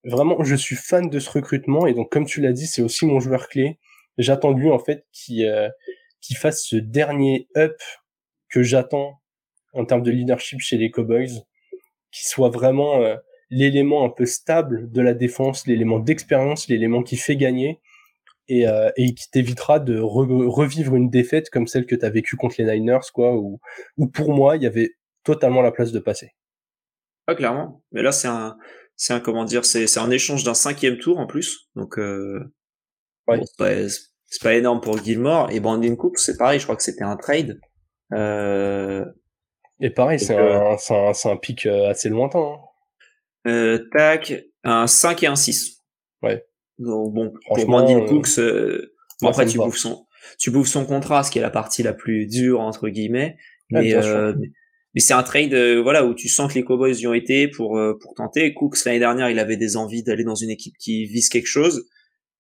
[0.05, 3.05] Vraiment, je suis fan de ce recrutement et donc comme tu l'as dit, c'est aussi
[3.05, 3.79] mon joueur clé.
[4.17, 5.69] J'attends lui en fait qui euh,
[6.37, 7.77] fasse ce dernier up
[8.51, 9.21] que j'attends
[9.73, 11.43] en termes de leadership chez les Cowboys,
[12.11, 13.17] qui soit vraiment euh,
[13.51, 17.81] l'élément un peu stable de la défense, l'élément d'expérience, l'élément qui fait gagner
[18.49, 22.37] et, euh, et qui t'évitera de revivre une défaite comme celle que tu as vécue
[22.37, 23.61] contre les Niners, quoi, où,
[23.97, 24.93] où pour moi, il y avait
[25.25, 26.33] totalement la place de passer.
[27.27, 27.83] Ah, clairement.
[27.93, 28.57] Mais là, c'est un,
[28.97, 31.69] c'est un, comment dire, c'est, un échange d'un cinquième tour en plus.
[31.77, 32.41] Donc, euh,
[33.27, 33.41] ouais.
[33.45, 33.89] c'est, pas,
[34.27, 35.51] c'est pas énorme pour Gilmore.
[35.51, 37.61] Et Brandon Cook, c'est pareil, je crois que c'était un trade.
[38.13, 39.05] Euh,
[39.81, 40.95] et pareil, c'est, euh, un, c'est,
[41.29, 42.41] un, un pic euh, assez lointain.
[42.41, 42.59] Hein.
[43.47, 45.83] Euh, tac, un 5 et un 6.
[46.23, 46.45] Ouais.
[46.79, 50.07] Donc bon, pour Brandon Cooks, euh, bon, après tu bouffes son,
[50.39, 53.37] tu bouffes son contrat, ce qui est la partie la plus dure entre guillemets.
[53.71, 54.35] Mais, euh,
[54.95, 57.49] mais, c'est un trade, euh, voilà, où tu sens que les Cowboys y ont été
[57.49, 58.55] pour pour tenter.
[58.55, 61.89] Cooks l'année dernière, il avait des envies d'aller dans une équipe qui vise quelque chose.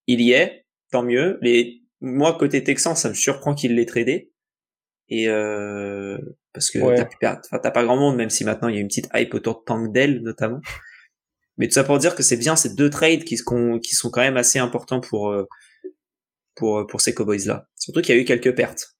[0.06, 1.38] Il y est, tant mieux.
[1.42, 4.32] Les, moi côté Texan, ça me surprend qu'il l'ait tradé.
[5.08, 5.26] Et
[6.52, 6.78] parce que
[7.20, 9.64] t'as pas grand monde, même si maintenant il y a une petite hype autour de
[9.64, 10.60] Tank Dell notamment.
[11.56, 14.20] Mais tout ça pour dire que c'est bien ces deux trades qui, qui sont quand
[14.20, 15.48] même assez importants pour, euh,
[16.54, 17.66] pour, pour ces Cowboys-là.
[17.76, 18.96] Surtout qu'il y a eu quelques pertes.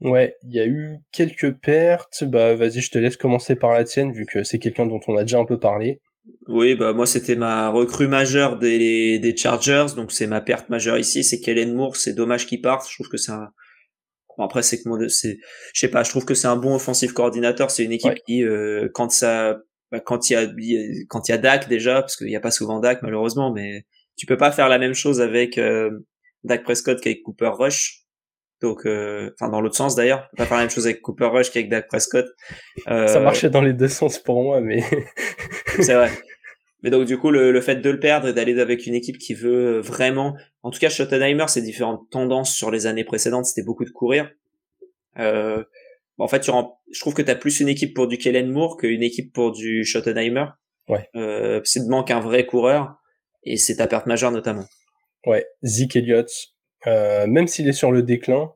[0.00, 2.22] Ouais, il y a eu quelques pertes.
[2.24, 5.16] Bah, vas-y, je te laisse commencer par la tienne, vu que c'est quelqu'un dont on
[5.16, 6.00] a déjà un peu parlé.
[6.48, 10.98] Oui, bah moi c'était ma recrue majeure des, des Chargers, donc c'est ma perte majeure
[10.98, 11.22] ici.
[11.22, 12.88] C'est Kellen Moore, c'est dommage qu'il parte.
[12.88, 13.50] Je trouve que c'est un.
[14.38, 15.38] Bon, après c'est que c'est,
[15.74, 17.70] je sais pas, je trouve que c'est un bon offensive coordinateur.
[17.70, 19.58] C'est une équipe qui, euh, quand ça
[19.92, 20.46] bah, quand il y a
[21.08, 23.84] quand il y a Dak déjà parce qu'il n'y a pas souvent Dak malheureusement mais
[24.16, 25.90] tu peux pas faire la même chose avec euh,
[26.42, 28.02] Dak Prescott qu'avec Cooper Rush.
[28.62, 30.28] Donc euh, enfin dans l'autre sens d'ailleurs.
[30.30, 32.26] Tu peux pas faire la même chose avec Cooper Rush qu'avec Dak Prescott.
[32.88, 34.82] Euh, ça marchait dans les deux sens pour moi mais
[35.80, 36.10] c'est vrai
[36.82, 39.18] mais donc du coup le, le fait de le perdre et d'aller avec une équipe
[39.18, 43.64] qui veut vraiment en tout cas Schottenheimer c'est différentes tendances sur les années précédentes c'était
[43.64, 44.30] beaucoup de courir
[45.18, 45.62] euh,
[46.18, 46.50] en fait, tu
[46.92, 49.52] je trouve que tu as plus une équipe pour du Kellen Moore qu'une équipe pour
[49.52, 50.46] du Schottenheimer.
[50.88, 51.08] Ouais.
[51.14, 52.96] Euh, c'est de manque un vrai coureur
[53.42, 54.64] et c'est ta perte majeure notamment.
[55.26, 56.30] Ouais, Zeke Elliott,
[56.86, 58.52] euh, même s'il est sur le déclin,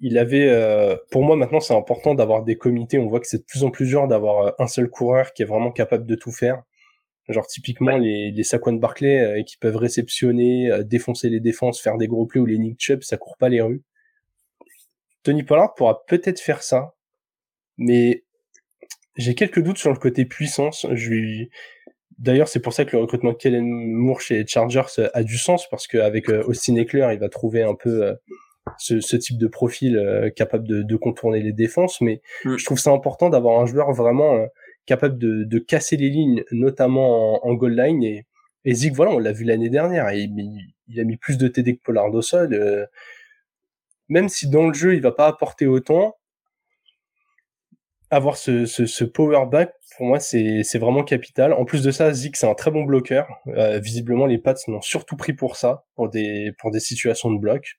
[0.00, 2.98] il avait, euh, pour moi maintenant c'est important d'avoir des comités.
[2.98, 5.42] On voit que c'est de plus en plus dur d'avoir euh, un seul coureur qui
[5.42, 6.62] est vraiment capable de tout faire.
[7.28, 11.96] Genre typiquement les, les Saquon Barclay euh, qui peuvent réceptionner, euh, défoncer les défenses, faire
[11.96, 13.82] des gros plays ou les Nick Chubb, ça court pas les rues.
[15.24, 16.94] Tony Pollard pourra peut-être faire ça,
[17.78, 18.24] mais
[19.16, 20.86] j'ai quelques doutes sur le côté puissance.
[20.92, 21.50] Je lui...
[22.18, 25.68] D'ailleurs, c'est pour ça que le recrutement de Kellen Moore chez Chargers a du sens,
[25.68, 28.14] parce qu'avec euh, Austin Eckler, il va trouver un peu euh,
[28.78, 32.00] ce, type de profil euh, capable de, contourner les défenses.
[32.00, 32.56] Mais mm.
[32.56, 34.46] je trouve ça important d'avoir un joueur vraiment
[34.86, 38.02] capable de, casser les lignes, notamment en, goal line.
[38.04, 38.26] Et,
[38.64, 40.20] et Zig, voilà, on l'a vu l'année dernière, et
[40.88, 42.88] il, a mis plus de TD que Pollard au sol
[44.08, 46.16] même si dans le jeu il va pas apporter autant,
[48.10, 51.52] avoir ce, ce, ce power back pour moi c'est vraiment capital.
[51.52, 53.28] En plus de ça, Zik c'est un très bon bloqueur.
[53.48, 57.38] Euh, visiblement les Pats n'ont surtout pris pour ça, pour des pour des situations de
[57.38, 57.78] bloc.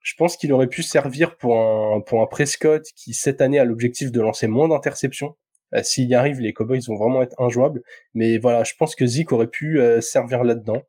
[0.00, 3.64] Je pense qu'il aurait pu servir pour un pour un Prescott qui cette année a
[3.64, 5.36] l'objectif de lancer moins d'interceptions.
[5.76, 7.82] Euh, S'il y arrive, les Cowboys vont vraiment être injouables.
[8.14, 10.82] Mais voilà, je pense que Zik aurait pu euh, servir là-dedans.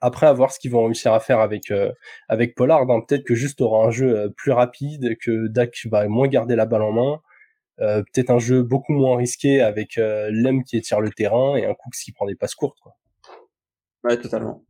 [0.00, 1.92] Après, à voir ce qu'ils vont réussir à faire avec euh,
[2.28, 2.82] avec Pollard.
[2.90, 3.00] Hein.
[3.06, 6.66] Peut-être que juste aura un jeu euh, plus rapide, que Dak va moins garder la
[6.66, 7.20] balle en main.
[7.80, 11.74] Euh, peut-être un jeu beaucoup moins risqué avec Lem qui étire le terrain et un
[11.74, 12.78] Cooks qui prend des passes courtes.
[12.80, 12.96] Quoi.
[14.04, 14.64] Ouais, totalement.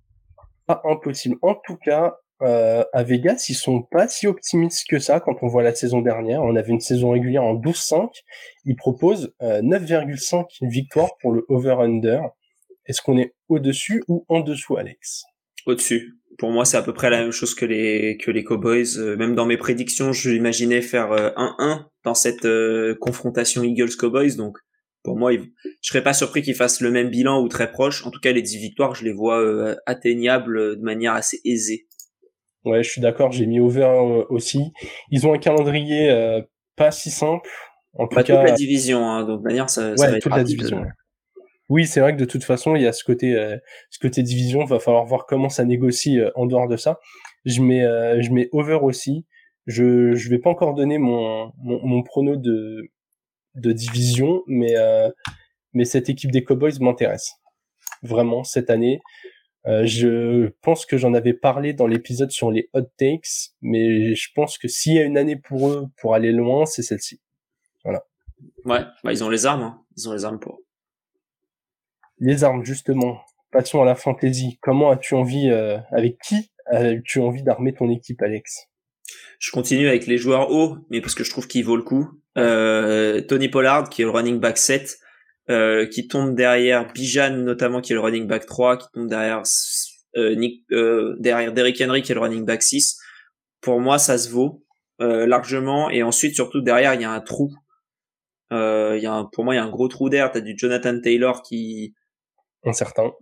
[0.67, 1.37] Pas impossible.
[1.43, 5.63] En tout cas, à Vegas, ils sont pas si optimistes que ça quand on voit
[5.63, 6.43] la saison dernière.
[6.43, 8.11] On avait une saison régulière en 12-5.
[8.65, 12.23] Ils proposent 9,5 victoires pour le over-under.
[12.87, 15.25] Est-ce qu'on est au-dessus ou en dessous, Alex?
[15.67, 16.15] Au-dessus.
[16.39, 18.99] Pour moi, c'est à peu près la même chose que les que les Cowboys.
[18.99, 24.37] Euh, même dans mes prédictions, je imaginais faire 1-1 euh, dans cette euh, confrontation Eagles-Cowboys.
[24.37, 24.59] Donc,
[25.03, 25.41] pour moi, je
[25.81, 28.07] serais pas surpris qu'ils fassent le même bilan ou très proche.
[28.07, 31.87] En tout cas, les 10 victoires, je les vois atteignables de manière assez aisée.
[32.67, 33.33] Ouais, je suis d'accord.
[33.33, 34.73] J'ai mis over aussi.
[35.11, 36.43] Ils ont un calendrier
[36.77, 37.49] pas si simple.
[37.95, 40.37] En tout cas, toute la division, hein, donc de manière, ça, ça va être toute
[40.37, 40.85] la division.
[41.69, 43.57] Oui, c'est vrai que de toute façon, il y a ce côté, euh,
[43.91, 44.65] ce côté division.
[44.65, 47.01] Va falloir voir comment ça négocie euh, en dehors de ça.
[47.45, 49.25] Je mets, euh, je mets over aussi.
[49.67, 52.91] Je je vais pas encore donner mon mon, mon prono de
[53.57, 55.11] de division, mais euh,
[55.73, 57.33] mais cette équipe des Cowboys m'intéresse
[58.03, 59.01] vraiment cette année.
[59.67, 64.29] Euh, je pense que j'en avais parlé dans l'épisode sur les hot takes, mais je
[64.35, 67.21] pense que s'il y a une année pour eux pour aller loin, c'est celle-ci.
[67.85, 68.05] Voilà.
[68.65, 69.83] Ouais, bah ils ont les armes, hein.
[69.97, 70.61] ils ont les armes pour.
[72.19, 73.21] Les armes justement.
[73.51, 74.59] Passons à la fantasy.
[74.61, 78.69] Comment as-tu envie, euh, avec qui as-tu envie d'armer ton équipe, Alex?
[79.39, 82.09] Je continue avec les joueurs hauts, mais parce que je trouve qu'il vaut le coup.
[82.37, 84.99] Euh, Tony Pollard, qui est le running back 7,
[85.49, 89.43] euh, qui tombe derrière Bijan notamment qui est le running back 3, qui tombe derrière
[90.17, 92.99] euh, Nick, euh, derrière Derrick Henry qui est le running back 6.
[93.61, 94.65] Pour moi, ça se vaut
[94.99, 95.89] largement.
[95.91, 97.53] Et ensuite, surtout derrière, il y a un trou.
[98.51, 100.33] Il y a un, pour moi, il y a un gros trou d'air.
[100.33, 101.95] T'as du Jonathan Taylor qui
[102.65, 103.13] un certain.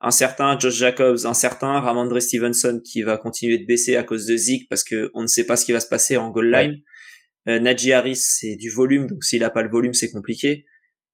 [0.00, 4.26] un certain Josh Jacobs, un certain Ramondre Stevenson qui va continuer de baisser à cause
[4.26, 6.50] de Zeke parce que on ne sait pas ce qui va se passer en goal
[6.50, 6.82] line.
[7.46, 7.60] Ouais.
[7.60, 10.66] Najee Harris, c'est du volume, donc s'il a pas le volume, c'est compliqué.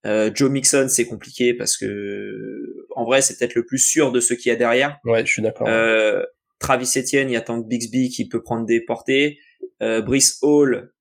[0.07, 4.21] Euh, Joe Mixon, c'est compliqué parce que en vrai, c'est peut-être le plus sûr de
[4.21, 4.99] ce qu'il y a derrière.
[5.05, 5.67] Ouais, je suis d'accord.
[5.69, 6.23] Euh,
[6.59, 9.39] Travis Etienne, il y a tant Bixby qui peut prendre des portées.
[9.83, 10.93] Euh, Brice Hall,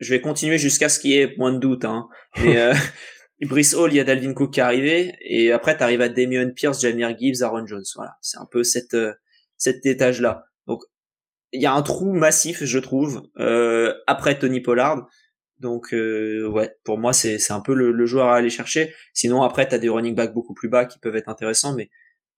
[0.00, 1.84] je vais continuer jusqu'à ce qu'il y ait moins de doute.
[1.84, 2.08] Hein.
[2.42, 2.74] Mais euh,
[3.42, 6.08] Brice Hall, il y a Dalvin Cook qui est arrivé, et après tu arrives à
[6.08, 7.84] Damien Pierce, Jamir Gibbs, Aaron Jones.
[7.96, 9.12] Voilà, c'est un peu cette euh,
[9.56, 10.44] cet étage là.
[10.66, 10.82] Donc
[11.52, 15.08] il y a un trou massif, je trouve, euh, après Tony Pollard.
[15.62, 18.92] Donc euh, ouais, pour moi c'est c'est un peu le, joueur à aller chercher.
[19.14, 21.88] Sinon après tu as des running backs beaucoup plus bas qui peuvent être intéressants, mais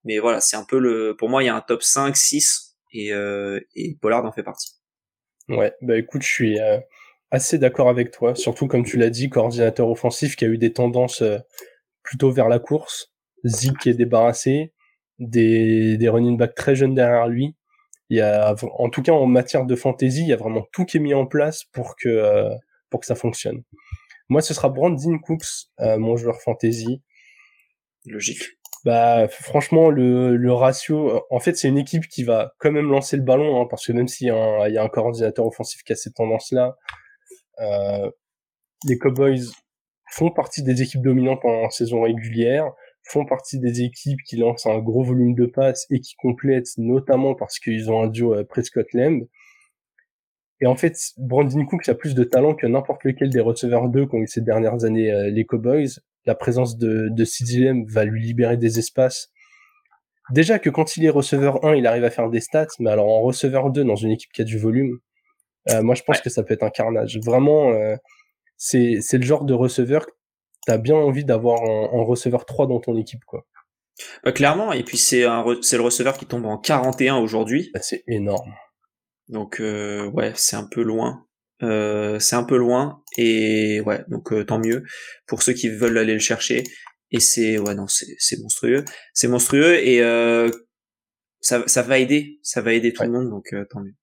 [0.04, 2.76] mais voilà c'est un peu le pour moi il y a un top 5, 6
[2.92, 4.74] et euh, et Pollard en fait partie.
[5.48, 6.78] Ouais, bah écoute je suis euh,
[7.30, 10.74] assez d'accord avec toi, surtout comme tu l'as dit, coordinateur offensif qui a eu des
[10.74, 11.22] tendances
[12.02, 13.10] plutôt vers la course.
[13.46, 14.74] Zeke qui est débarrassé,
[15.18, 17.56] des, des running backs très jeunes derrière lui.
[18.10, 20.84] Il y a, en tout cas en matière de fantasy, il y a vraiment tout
[20.84, 22.54] qui est mis en place pour que
[22.94, 23.64] pour que ça fonctionne.
[24.28, 27.02] Moi, ce sera Brandon Cooks, euh, mon joueur fantasy.
[28.06, 28.44] Logique.
[28.84, 33.16] Bah, franchement, le, le ratio, en fait, c'est une équipe qui va quand même lancer
[33.16, 35.44] le ballon, hein, parce que même s'il y, a un, il y a un coordinateur
[35.44, 36.76] offensif qui a cette tendance-là,
[37.58, 38.08] euh,
[38.86, 39.50] les Cowboys
[40.12, 42.70] font partie des équipes dominantes en saison régulière,
[43.02, 47.34] font partie des équipes qui lancent un gros volume de passes et qui complètent notamment
[47.34, 49.26] parce qu'ils ont un duo Prescott-Lamb.
[50.60, 54.06] Et en fait, Brandon Cook a plus de talent que n'importe lequel des receveurs 2
[54.06, 56.00] qu'ont eu ces dernières années euh, les Cowboys.
[56.26, 57.24] La présence de, de
[57.60, 59.30] Lamb va lui libérer des espaces.
[60.30, 63.08] Déjà que quand il est receveur 1, il arrive à faire des stats, mais alors
[63.08, 64.98] en receveur 2 dans une équipe qui a du volume,
[65.70, 66.22] euh, moi je pense ouais.
[66.22, 67.18] que ça peut être un carnage.
[67.22, 67.96] Vraiment, euh,
[68.56, 70.12] c'est c'est le genre de receveur que
[70.66, 73.44] t'as bien envie d'avoir en, en, receveur 3 dans ton équipe, quoi.
[74.24, 77.70] Bah, clairement, et puis c'est un c'est le receveur qui tombe en 41 aujourd'hui.
[77.74, 78.54] Bah, c'est énorme.
[79.28, 81.26] Donc euh, ouais, c'est un peu loin.
[81.62, 84.82] Euh, c'est un peu loin et ouais, donc euh, tant mieux
[85.26, 86.64] pour ceux qui veulent aller le chercher.
[87.10, 90.50] Et c'est ouais non, c'est c'est monstrueux, c'est monstrueux et euh,
[91.40, 93.06] ça ça va aider, ça va aider tout ouais.
[93.06, 93.94] le monde donc euh, tant mieux.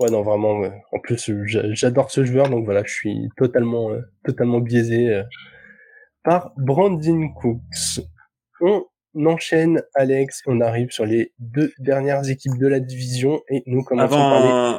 [0.00, 0.58] Ouais non vraiment.
[0.58, 0.72] Ouais.
[0.92, 5.22] En plus j'adore ce joueur donc voilà, je suis totalement euh, totalement biaisé
[6.24, 8.04] par Brandon Cooks.
[8.60, 8.84] On
[9.24, 10.42] enchaîne, Alex.
[10.46, 14.42] On arrive sur les deux dernières équipes de la division et nous commençons avant, par
[14.42, 14.78] les...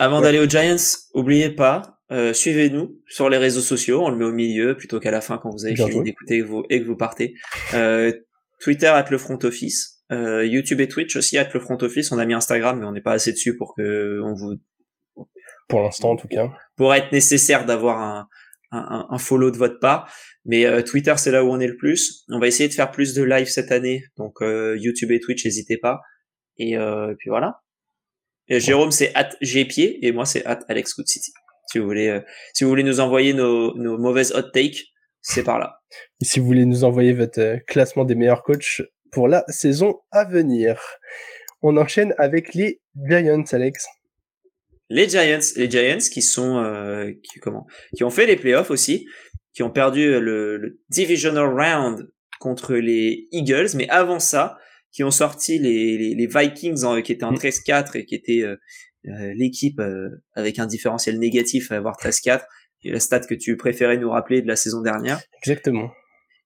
[0.00, 0.22] Avant ouais.
[0.22, 0.76] d'aller aux Giants,
[1.12, 4.02] oubliez pas, euh, suivez-nous sur les réseaux sociaux.
[4.02, 6.74] On le met au milieu plutôt qu'à la fin quand vous avez fini d'écouter et,
[6.74, 7.34] et, que vous partez.
[7.74, 8.12] Euh,
[8.60, 12.10] Twitter at le front office, euh, YouTube et Twitch aussi at le front office.
[12.10, 14.54] On a mis Instagram, mais on n'est pas assez dessus pour que on vous.
[15.68, 16.50] Pour l'instant, en tout cas.
[16.76, 18.28] Pour être nécessaire d'avoir un,
[18.70, 20.10] un, un, follow de votre part.
[20.48, 22.24] Mais euh, Twitter, c'est là où on est le plus.
[22.28, 24.02] On va essayer de faire plus de live cette année.
[24.16, 26.00] Donc euh, YouTube et Twitch, n'hésitez pas.
[26.56, 27.60] Et, euh, et, puis voilà.
[28.48, 31.30] Et Jérôme, c'est at gpied et moi, c'est at Alex Good City.
[31.70, 32.20] Si vous voulez, euh,
[32.54, 34.86] si vous voulez nous envoyer nos, nos mauvaises hot takes,
[35.20, 35.80] c'est par là.
[36.22, 38.80] Et si vous voulez nous envoyer votre euh, classement des meilleurs coachs
[39.12, 40.80] pour la saison à venir,
[41.60, 43.86] on enchaîne avec les Giants, Alex.
[44.88, 49.06] Les Giants, les Giants qui sont, euh, qui, comment, qui ont fait les playoffs aussi,
[49.58, 54.56] qui ont perdu le, le, divisional round contre les Eagles, mais avant ça,
[54.92, 58.44] qui ont sorti les, les, les Vikings en, qui étaient en 13-4 et qui étaient
[58.44, 58.54] euh,
[59.08, 62.42] euh, l'équipe euh, avec un différentiel négatif à avoir 13-4,
[62.84, 65.20] la stat que tu préférais nous rappeler de la saison dernière.
[65.42, 65.90] Exactement.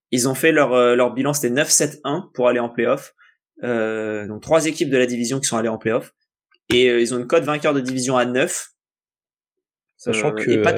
[0.09, 3.13] Ils ont fait leur, euh, leur bilan, c'était 9-7-1 pour aller en playoff.
[3.61, 6.15] donc trois équipes de la division qui sont allées en playoff.
[6.73, 8.69] Et ils ont une cote vainqueur de division à 9.
[9.97, 10.63] Sachant que...
[10.63, 10.73] Pas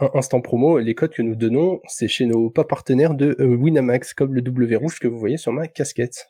[0.00, 3.56] un instant promo, les codes que nous donnons, c'est chez nos pas partenaires de euh,
[3.56, 6.28] Winamax, comme le W rouge que vous voyez sur ma casquette.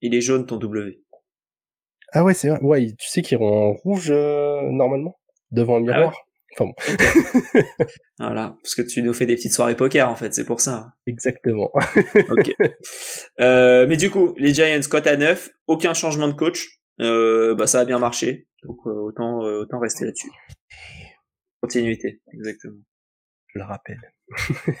[0.00, 1.00] Il est jaune ton W.
[2.12, 2.60] Ah ouais, c'est vrai.
[2.60, 5.18] Ouais, tu sais qu'ils iront en rouge euh, normalement
[5.50, 6.14] devant un miroir.
[6.54, 6.74] Enfin bon.
[8.18, 10.92] voilà, parce que tu nous fais des petites soirées poker en fait, c'est pour ça.
[11.06, 11.70] Exactement.
[12.30, 12.54] ok.
[13.40, 17.66] Euh, mais du coup, les Giants cote à 9, aucun changement de coach, euh, bah
[17.66, 20.30] ça a bien marché, donc euh, autant euh, autant rester là-dessus.
[21.60, 22.80] Continuité, exactement.
[23.52, 24.12] Je le rappelle.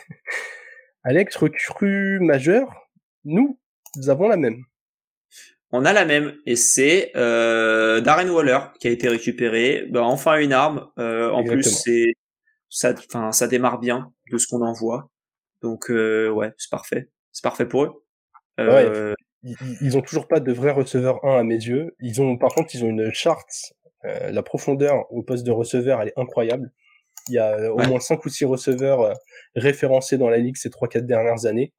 [1.04, 2.88] Alex, recrue majeur,
[3.24, 3.60] nous,
[3.96, 4.64] nous avons la même.
[5.74, 9.86] On a la même et c'est euh, Darren Waller qui a été récupéré.
[9.90, 10.86] Bah, enfin une arme.
[10.98, 12.14] Euh, en plus c'est
[12.68, 15.08] ça, enfin ça démarre bien de ce qu'on en voit.
[15.62, 17.08] Donc euh, ouais c'est parfait.
[17.32, 18.04] C'est parfait pour eux.
[19.44, 21.96] Ils, ils, ont toujours pas de vrai receveur 1 à mes yeux.
[22.00, 23.72] Ils ont par contre ils ont une charte.
[24.04, 26.70] La profondeur au poste de receveur elle est incroyable.
[27.28, 29.14] Il y a au moins 5 ou 6 receveurs
[29.54, 31.72] référencés dans la ligue ces 3-4 dernières années.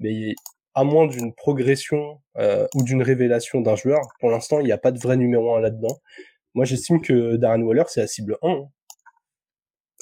[0.00, 0.34] Mais
[0.74, 4.78] à moins d'une progression euh, ou d'une révélation d'un joueur, pour l'instant, il n'y a
[4.78, 6.00] pas de vrai numéro 1 là-dedans.
[6.54, 8.48] Moi, j'estime que Darren Waller, c'est la cible 1.
[8.48, 8.64] Hein.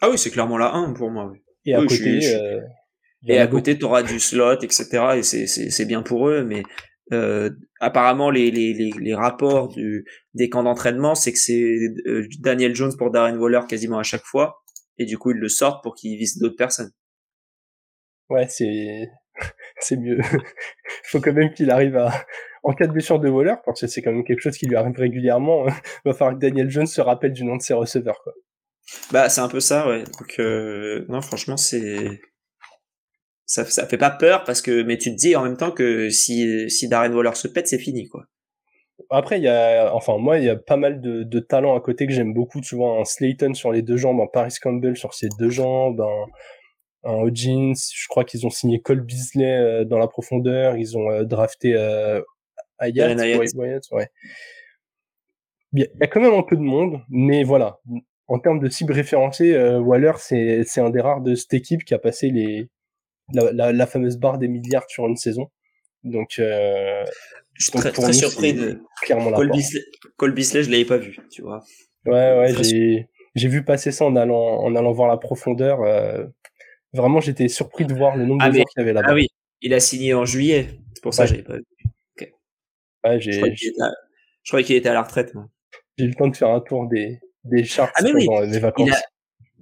[0.00, 1.30] Ah oui, c'est clairement la 1 pour moi.
[1.30, 1.42] Oui.
[1.64, 2.60] Et à côté, euh,
[3.26, 4.86] et à côté, tu auras du slot, etc.
[5.16, 6.62] Et c'est bien pour eux, mais
[7.12, 12.26] euh, apparemment, les, les, les, les, rapports du, des camps d'entraînement, c'est que c'est euh,
[12.40, 14.62] Daniel Jones pour Darren Waller quasiment à chaque fois,
[14.98, 16.92] et du coup, ils le sortent pour qu'il vise d'autres personnes.
[18.30, 19.10] Ouais, c'est
[19.80, 20.18] c'est mieux.
[20.18, 20.40] Il
[21.04, 22.26] faut quand même qu'il arrive à,
[22.62, 24.76] en cas de blessure de Waller, parce que c'est quand même quelque chose qui lui
[24.76, 25.72] arrive régulièrement, il
[26.04, 28.34] va falloir que Daniel Jones se rappelle du nom de ses receveurs, quoi.
[29.12, 30.04] Bah, c'est un peu ça, ouais.
[30.04, 32.20] Donc, euh, non, franchement, c'est,
[33.44, 36.08] ça, ça fait pas peur parce que, mais tu te dis en même temps que
[36.10, 38.24] si, si Darren Waller se pète, c'est fini, quoi.
[39.10, 41.80] Après, il y a, enfin, moi, il y a pas mal de, de talents à
[41.80, 42.62] côté que j'aime beaucoup.
[42.62, 46.02] Souvent, un Slayton sur les deux jambes, un Paris Campbell sur ses deux jambes,
[47.04, 50.76] un, un jeans Je crois qu'ils ont signé Cole Beasley euh, dans la profondeur.
[50.76, 52.20] Ils ont euh, drafté euh,
[52.78, 53.14] Ayat.
[53.92, 54.08] ouais.
[55.72, 57.78] Il y a quand même un peu de monde, mais voilà.
[58.26, 61.84] En termes de cible référencée, euh, Waller, c'est, c'est un des rares de cette équipe
[61.84, 62.68] qui a passé les,
[63.32, 65.50] la, la, la fameuse barre des milliards sur une saison.
[66.04, 67.04] Donc, euh,
[67.58, 69.80] je suis très, très surpris de clairement Cole Beasley,
[70.16, 71.62] Cole Beasley, je l'avais pas vu, tu vois.
[72.06, 75.82] Ouais, ouais, j'ai, j'ai vu passer ça en allant, en allant voir la profondeur.
[75.82, 76.24] Euh,
[76.94, 79.08] Vraiment, j'étais surpris de voir le nombre ah de gens qu'il y avait là-bas.
[79.10, 79.28] Ah oui,
[79.60, 80.68] il a signé en juillet.
[80.94, 81.64] C'est pour ça que j'avais pas vu.
[83.04, 83.32] Ouais, j'ai.
[83.32, 84.94] Je croyais qu'il était, à...
[84.94, 85.48] la retraite, moi.
[85.98, 88.88] J'ai eu le temps de faire un tour des, des charts ah, pendant mes vacances.
[88.88, 89.00] Il a...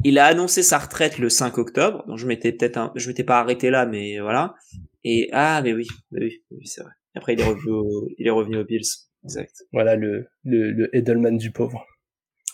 [0.04, 2.92] il a, annoncé sa retraite le 5 octobre, donc je m'étais peut-être un...
[2.94, 4.54] je m'étais pas arrêté là, mais voilà.
[5.02, 6.92] Et ah, mais oui, mais oui, oui c'est vrai.
[7.16, 8.08] Après, il est revenu au...
[8.18, 8.86] il est revenu aux Bills.
[9.24, 9.64] Exact.
[9.72, 11.84] Voilà le, le, le Edelman du pauvre.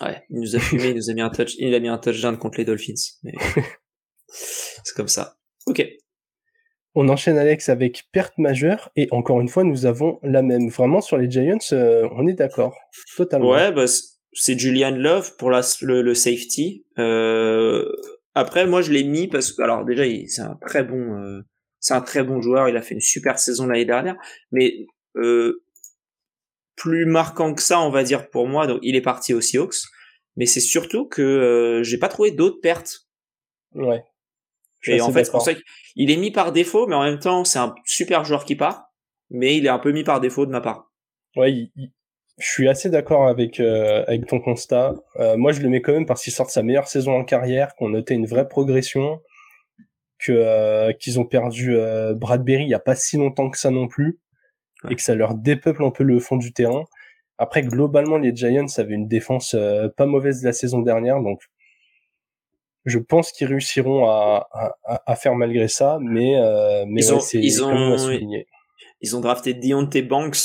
[0.00, 1.98] Ouais, il nous a fumé, il nous a mis un touch, il a mis un
[1.98, 2.94] touchdown contre les Dolphins.
[3.22, 3.32] Mais...
[4.28, 5.36] C'est comme ça.
[5.66, 5.86] Ok.
[6.94, 10.68] On enchaîne Alex avec perte majeure et encore une fois nous avons la même.
[10.68, 12.76] Vraiment sur les Giants, euh, on est d'accord,
[13.16, 13.50] totalement.
[13.50, 13.84] Ouais, bah,
[14.32, 16.84] c'est Julian Love pour la, le, safety.
[16.98, 17.90] Euh,
[18.34, 21.40] après, moi je l'ai mis parce que alors déjà c'est un très bon, euh,
[21.82, 22.70] c'est un très bon joueur.
[22.70, 24.16] Il a fait une super saison l'année dernière,
[24.50, 24.86] mais
[26.76, 28.66] plus marquant que ça, on va dire pour moi.
[28.66, 29.82] Donc il est parti aux Seahawks,
[30.36, 33.06] mais c'est surtout que j'ai pas trouvé d'autres pertes.
[33.74, 34.02] Ouais.
[34.86, 37.44] Et en fait, c'est pour ça qu'il est mis par défaut, mais en même temps,
[37.44, 38.86] c'est un super joueur qui part,
[39.30, 40.90] mais il est un peu mis par défaut de ma part.
[41.36, 41.70] Ouais,
[42.38, 44.94] je suis assez d'accord avec euh, avec ton constat.
[45.16, 47.24] Euh, moi, je le mets quand même parce qu'il sort de sa meilleure saison en
[47.24, 49.20] carrière, qu'on notait une vraie progression,
[50.24, 51.76] que euh, qu'ils ont perdu
[52.14, 54.18] Bradbury il y a pas si longtemps que ça non plus,
[54.90, 56.84] et que ça leur dépeuple un peu le fond du terrain.
[57.38, 59.56] Après, globalement, les Giants avaient une défense
[59.96, 61.40] pas mauvaise la saison dernière, donc
[62.84, 67.18] je pense qu'ils réussiront à, à, à, faire malgré ça, mais, euh, mais ils, ouais,
[67.18, 67.96] ont, ils, ont,
[69.00, 70.38] ils ont drafté Deontay Banks,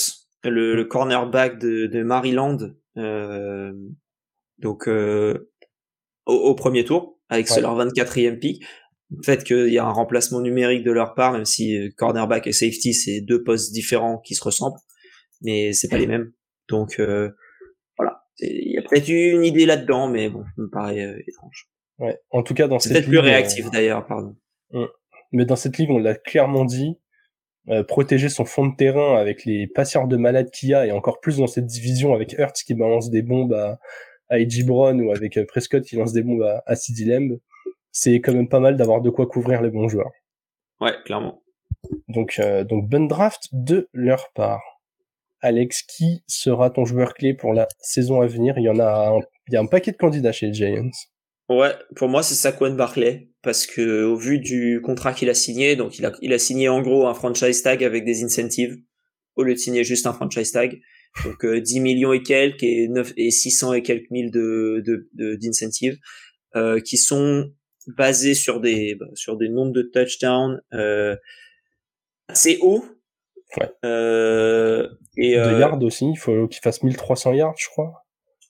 [0.43, 2.57] le, le cornerback de, de Maryland,
[2.97, 3.73] euh,
[4.59, 5.51] donc euh,
[6.25, 8.63] au, au, premier tour, avec leur 24e pick.
[9.09, 12.51] Le fait qu'il y a un remplacement numérique de leur part, même si cornerback et
[12.51, 14.79] safety, c'est deux postes différents qui se ressemblent,
[15.41, 16.33] mais c'est pas les mêmes.
[16.69, 17.29] Donc euh,
[17.97, 21.69] voilà, il y a peut-être une idée là-dedans, mais bon, ça me paraît euh, étrange.
[21.99, 22.17] Ouais.
[22.29, 24.35] En tout cas, dans cette peut-être plus réactif d'ailleurs, pardon.
[24.73, 24.87] Hum.
[25.31, 26.97] Mais dans cette ligue, on l'a clairement dit,
[27.69, 30.91] euh, protéger son fond de terrain avec les passeurs de malades qu'il y a, et
[30.91, 33.79] encore plus dans cette division avec Hurts qui balance des bombes à,
[34.29, 37.39] à Brown ou avec euh, Prescott qui lance des bombes à, à Lamb,
[37.99, 40.11] c'est quand même pas mal d'avoir de quoi couvrir les bons joueurs.
[40.79, 41.41] Ouais, clairement.
[42.07, 44.61] Donc, euh, donc bonne draft de leur part.
[45.41, 48.53] Alex, qui sera ton joueur clé pour la saison à venir?
[48.57, 50.91] Il y en a, un, il y a un paquet de candidats chez les Giants.
[51.49, 55.77] Ouais, pour moi c'est Saquon Barclay parce que au vu du contrat qu'il a signé,
[55.77, 58.77] donc il a il a signé en gros un franchise tag avec des incentives
[59.37, 60.81] au lieu de signer juste un franchise tag.
[61.23, 64.83] donc 10 millions et quelques et 9 et 600 et quelques mille de
[65.39, 65.97] d'incentives
[66.53, 67.49] de, qui sont
[67.87, 70.61] basés sur des sur des nombres de touchdowns
[72.27, 72.85] assez hauts
[73.55, 73.71] Ouais.
[73.85, 78.05] Euh, et, de euh, yards aussi, il faut qu'il fasse 1300 yards, je crois.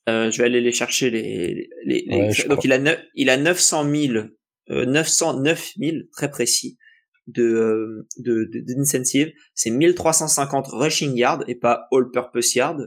[0.10, 2.62] Euh, je vais aller les chercher les, les, les Ouais, je donc crois.
[2.66, 4.26] il a neuf- il a 900 000
[4.72, 6.80] euh, 909 000 très précis
[7.28, 12.80] de euh, de de- d'incentive c'est 1350 rushing yards et pas all purpose yards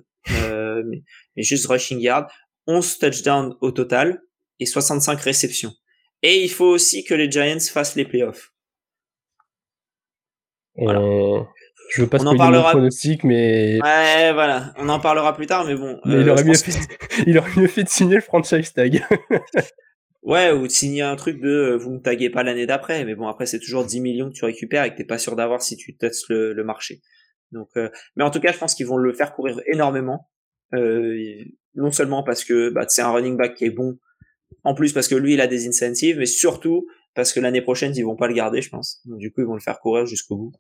[0.49, 1.05] euh, mais,
[1.37, 2.27] mais juste rushing yards
[2.67, 4.21] 11 touchdowns au total
[4.59, 5.73] et 65 réceptions
[6.23, 8.53] et il faut aussi que les Giants fassent les playoffs
[10.77, 11.01] Voilà.
[11.01, 11.47] On-
[11.93, 15.65] Je veux pas On en parlera- pronostic, mais, ouais voilà on en parlera plus tard
[15.67, 16.73] mais bon mais euh, il, aurait mieux fait...
[17.27, 19.05] il aurait mieux fait de signer le franchise tag.
[20.23, 23.15] Ouais, ou de signer un truc de euh, vous me taguez pas l'année d'après, mais
[23.15, 25.63] bon après c'est toujours 10 millions que tu récupères et que t'es pas sûr d'avoir
[25.63, 27.01] si tu testes le, le marché.
[27.53, 30.31] Donc, euh, mais en tout cas, je pense qu'ils vont le faire courir énormément.
[30.75, 31.17] Euh,
[31.75, 33.97] non seulement parce que bah, c'est un running back qui est bon,
[34.65, 37.93] en plus parce que lui il a des incentives, mais surtout parce que l'année prochaine
[37.97, 39.01] ils vont pas le garder, je pense.
[39.05, 40.53] Du coup ils vont le faire courir jusqu'au bout.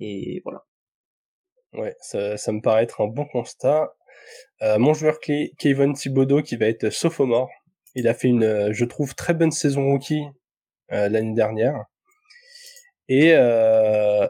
[0.00, 0.64] Et voilà.
[1.74, 3.92] Ouais, ça, me paraît être un bon constat.
[4.62, 7.50] Euh, mon joueur clé, Kevin Thibodeau, qui va être sophomore.
[7.94, 10.24] Il a fait une, euh, je trouve, très bonne saison rookie
[10.92, 11.84] euh, l'année dernière.
[13.08, 14.26] Et, euh,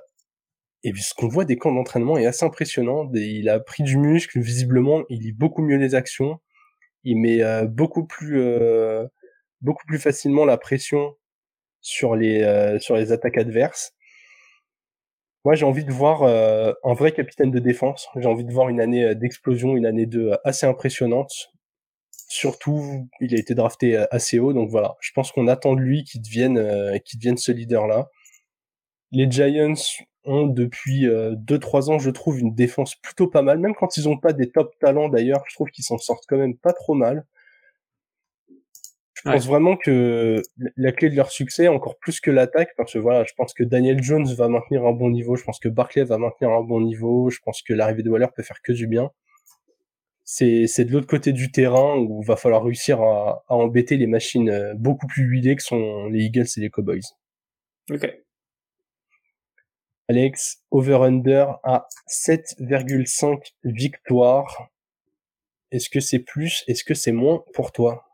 [0.85, 3.11] et ce qu'on voit des camps d'entraînement est assez impressionnant.
[3.15, 6.41] Il a pris du muscle, visiblement, il lit beaucoup mieux les actions.
[7.05, 9.07] Il met euh, beaucoup plus, euh,
[9.61, 11.15] beaucoup plus facilement la pression
[11.81, 13.95] sur les, euh, sur les attaques adverses.
[15.45, 18.09] Moi, j'ai envie de voir un vrai capitaine de défense.
[18.17, 21.33] J'ai envie de voir une année d'explosion, une année de assez impressionnante.
[22.29, 24.97] Surtout, il a été drafté assez haut, donc voilà.
[25.01, 28.11] Je pense qu'on attend de lui qu'il devienne, qu'il devienne ce leader-là.
[29.11, 29.75] Les Giants
[30.29, 33.59] ont depuis 2-3 ans, je trouve, une défense plutôt pas mal.
[33.59, 36.37] Même quand ils ont pas des top talents d'ailleurs, je trouve qu'ils s'en sortent quand
[36.39, 37.25] même pas trop mal.
[39.15, 39.35] Je Ouais.
[39.35, 40.41] pense vraiment que
[40.77, 43.65] la clé de leur succès, encore plus que l'attaque, parce que voilà, je pense que
[43.65, 46.81] Daniel Jones va maintenir un bon niveau, je pense que Barclay va maintenir un bon
[46.81, 49.11] niveau, je pense que l'arrivée de Waller peut faire que du bien.
[50.25, 53.97] C'est, c'est de l'autre côté du terrain où il va falloir réussir à, à embêter
[53.97, 57.01] les machines euh, beaucoup plus huilées que sont les Eagles et les Cowboys.
[57.91, 58.07] Ok.
[60.09, 64.71] Alex, over-under à 7,5 victoires.
[65.71, 68.05] Est-ce que c'est plus, est-ce que c'est moins pour toi?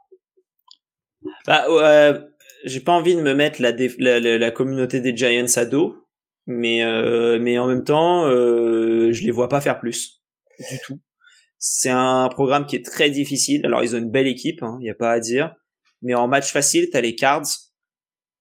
[1.47, 2.21] Bah, euh,
[2.65, 5.97] j'ai pas envie de me mettre la, la, la, la communauté des Giants à dos,
[6.47, 10.23] mais euh, mais en même temps, euh, je les vois pas faire plus
[10.71, 11.01] du tout.
[11.59, 13.65] C'est un programme qui est très difficile.
[13.65, 15.55] Alors ils ont une belle équipe, il hein, y a pas à dire.
[16.03, 17.47] Mais en match facile, t'as les Cards.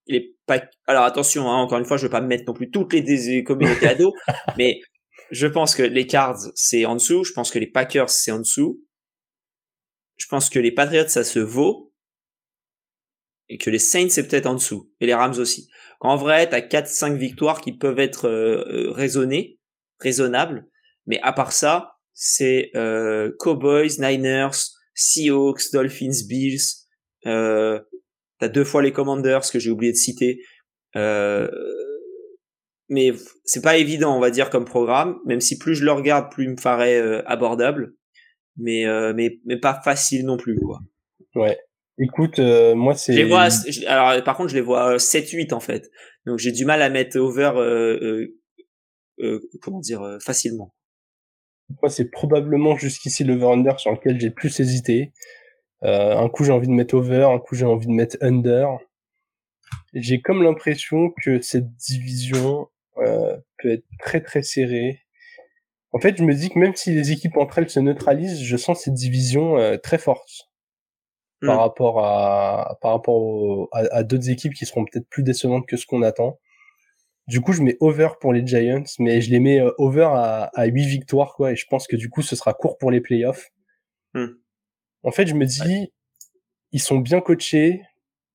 [0.08, 2.70] Les Pac- Alors attention, hein, encore une fois, je veux pas me mettre non plus
[2.70, 4.14] toutes les communautés à dos,
[4.58, 4.82] mais
[5.32, 7.24] je pense que les Cards c'est en dessous.
[7.24, 8.84] Je pense que les Packers c'est en dessous.
[10.18, 11.94] Je pense que les Patriots ça se vaut
[13.50, 15.70] et que les Saints c'est peut-être en dessous et les Rams aussi.
[16.00, 19.60] En vrai, t'as 4-5 victoires qui peuvent être euh, euh, raisonnées,
[20.00, 20.68] raisonnables,
[21.08, 24.52] mais à part ça, c'est euh, Cowboys, Niners,
[24.96, 26.60] Seahawks, Dolphins, Bills.
[27.26, 27.80] Euh,
[28.44, 30.42] t'as deux fois les Commanders que j'ai oublié de citer.
[30.98, 31.50] Euh,
[32.90, 33.14] mais
[33.46, 35.18] c'est pas évident, on va dire, comme programme.
[35.26, 37.94] Même si plus je le regarde, plus il me paraît euh, abordable.
[38.58, 40.80] Mais, euh, mais mais pas facile non plus, quoi.
[41.36, 41.58] Ouais.
[41.98, 43.14] Écoute, moi c'est.
[43.14, 43.48] Les vois,
[43.88, 45.90] alors par contre, je les vois 7-8 en fait.
[46.26, 47.52] Donc j'ai du mal à mettre over,
[49.62, 50.74] comment dire, facilement.
[51.82, 55.14] Moi, c'est probablement jusqu'ici le over-under sur lequel j'ai plus hésité.
[55.84, 58.78] Euh, un coup, j'ai envie de mettre over, un coup, j'ai envie de mettre under.
[59.94, 65.00] J'ai comme l'impression que cette division euh, peut être très très serrée.
[65.92, 68.58] En fait, je me dis que même si les équipes entre elles se neutralisent, je
[68.58, 70.50] sens cette division euh, très forte
[71.42, 71.60] par Hmm.
[71.60, 75.76] rapport à par rapport au- à, à d'autres équipes qui seront peut-être plus décevantes que
[75.78, 76.40] ce qu'on attend.
[77.28, 80.52] Du coup, je mets over pour les Giants, mais je les mets euh, over à,
[80.54, 83.02] à 8 victoires, quoi, et je pense que du coup, ce sera court pour les
[83.02, 83.50] playoffs.
[84.14, 84.28] Hmm.
[85.04, 85.92] En fait, je me dis,
[86.72, 87.82] ils sont bien coachés,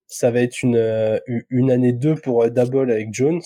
[0.07, 1.19] ça va être une, euh,
[1.51, 3.43] une année 2 pour euh, Double avec Jones.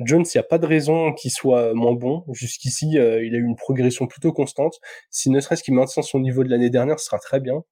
[0.00, 2.24] Jones, il n'y a pas de raison qu'il soit moins bon.
[2.32, 4.78] Jusqu'ici, euh, il a eu une progression plutôt constante.
[5.10, 7.64] Si ne serait-ce qu'il maintient son niveau de l'année dernière, ce sera très bien.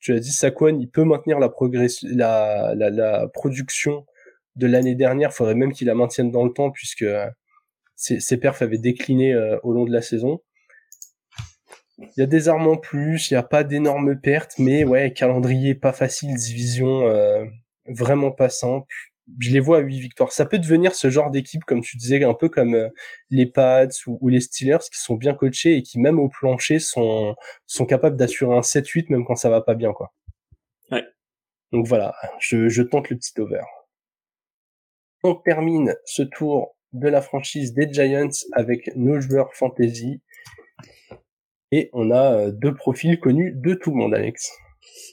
[0.00, 1.50] Tu as dit, Saquon, il peut maintenir la,
[2.02, 4.04] la, la, la production
[4.56, 5.30] de l'année dernière.
[5.30, 7.06] Il faudrait même qu'il la maintienne dans le temps puisque
[7.96, 10.40] ses, ses perfs avaient décliné euh, au long de la saison.
[11.98, 15.12] Il y a des armes en plus, il n'y a pas d'énormes pertes, mais ouais,
[15.12, 17.44] calendrier pas facile, division euh,
[17.86, 18.92] vraiment pas simple.
[19.38, 20.32] je les vois à 8 victoires.
[20.32, 22.88] Ça peut devenir ce genre d'équipe, comme tu disais, un peu comme euh,
[23.30, 27.36] les Pats ou, les Steelers, qui sont bien coachés et qui, même au plancher, sont,
[27.66, 30.12] sont capables d'assurer un 7-8, même quand ça va pas bien, quoi.
[30.90, 31.04] Ouais.
[31.72, 33.62] Donc voilà, je, je tente le petit over.
[35.22, 40.20] On termine ce tour de la franchise des Giants avec nos joueurs fantasy.
[41.76, 44.48] Et on a euh, deux profils connus de tout le monde, Alex.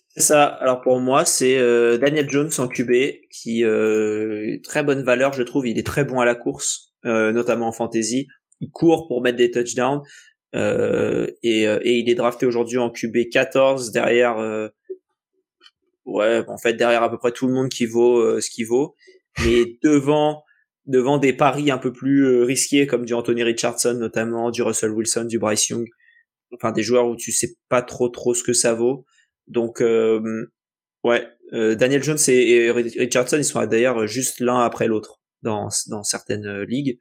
[0.09, 0.45] C'est ça.
[0.45, 2.91] Alors pour moi, c'est euh, Daniel Jones en QB
[3.32, 5.66] qui euh, très bonne valeur, je trouve.
[5.66, 8.28] Il est très bon à la course, euh, notamment en fantasy.
[8.59, 10.03] Il court pour mettre des touchdowns
[10.53, 14.38] et, et il est drafté aujourd'hui en QB 14 derrière.
[16.05, 18.93] ouais, en fait derrière à peu près tout le monde qui vaut ce qu'il vaut,
[19.43, 20.43] mais devant
[20.86, 25.24] devant des paris un peu plus risqués comme du Anthony Richardson notamment, du Russell Wilson,
[25.24, 25.88] du Bryce Young,
[26.53, 29.05] enfin des joueurs où tu sais pas trop trop ce que ça vaut.
[29.47, 30.51] Donc euh,
[31.03, 36.03] ouais, euh, Daniel Jones et, Richardson, ils sont d'ailleurs juste l'un après l'autre dans, dans
[36.03, 36.99] certaines euh, ligues.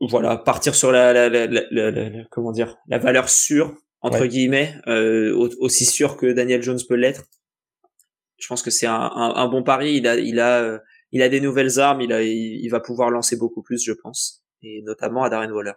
[0.00, 4.74] voilà, partir sur la, la, la, la, comment dire, la valeur sûre entre guillemets,
[5.58, 7.24] aussi sûre que Daniel Jones peut l'être.
[8.38, 9.96] Je pense que c'est un, un, bon pari.
[9.96, 10.80] Il a, il a,
[11.12, 12.00] il a des nouvelles armes.
[12.00, 15.74] Il a, il, va pouvoir lancer beaucoup plus, je pense, et notamment à Darren Waller.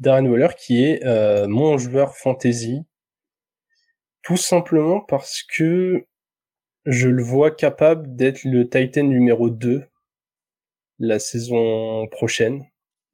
[0.00, 2.80] Darren Waller qui est euh, mon joueur fantasy.
[4.22, 6.06] Tout simplement parce que
[6.86, 9.84] je le vois capable d'être le Titan numéro 2
[11.02, 12.64] la saison prochaine,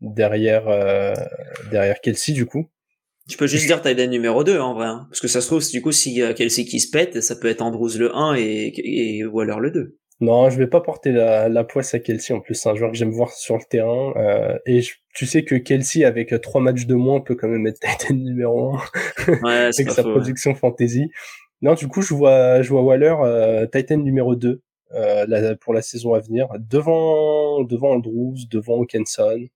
[0.01, 1.14] derrière, euh,
[1.70, 2.68] derrière Kelsey du coup.
[3.28, 5.07] Tu peux juste dire Titan numéro 2 en vrai, hein.
[5.11, 7.62] parce que ça se trouve, du coup, si Kelsey qui se pète, ça peut être
[7.62, 9.99] Andrews le 1 et, et Waller le 2.
[10.20, 12.32] Non, je vais pas porter la, la poisse à Kelsey.
[12.32, 14.14] En plus, c'est un joueur que j'aime voir sur le terrain.
[14.16, 14.80] Euh, et
[15.12, 18.14] tu sais que Kelsey, avec euh, trois matchs de moins, peut quand même être Titan
[18.14, 21.10] numéro 1 ouais, avec sa production fantasy.
[21.60, 24.62] Non, du coup, je vois, je vois Waller euh, Titan numéro 2
[24.94, 29.48] euh, pour la saison à venir, devant, devant Andrews, devant Hawkinson,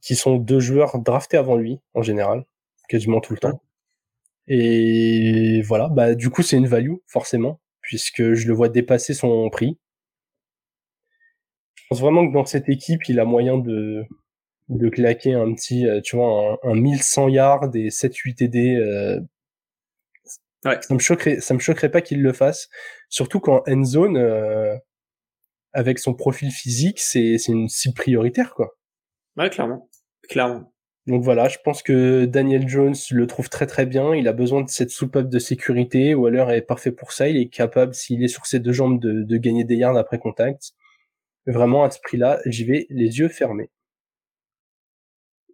[0.00, 2.44] qui sont deux joueurs draftés avant lui, en général,
[2.88, 3.62] quasiment tout le temps.
[4.48, 7.60] Et voilà, bah du coup, c'est une value, forcément
[7.92, 9.78] puisque je le vois dépasser son prix.
[11.74, 14.06] Je pense vraiment que dans cette équipe, il a moyen de,
[14.70, 18.76] de claquer un petit, euh, tu vois, un, 1100 yards et 7-8 TD.
[18.76, 19.20] Euh,
[20.64, 20.80] ouais.
[20.80, 22.70] Ça me choquerait, ça me choquerait pas qu'il le fasse.
[23.10, 24.74] Surtout qu'en end zone, euh,
[25.74, 28.70] avec son profil physique, c'est, c'est une cible prioritaire, quoi.
[29.36, 29.90] Ouais, clairement.
[30.30, 30.72] Clairement.
[31.08, 34.14] Donc voilà, je pense que Daniel Jones le trouve très très bien.
[34.14, 36.14] Il a besoin de cette soupape de sécurité.
[36.14, 37.28] Waller est parfait pour ça.
[37.28, 40.18] Il est capable, s'il est sur ses deux jambes, de, de gagner des yards après
[40.18, 40.72] contact.
[41.46, 43.70] Vraiment, à ce prix-là, j'y vais les yeux fermés.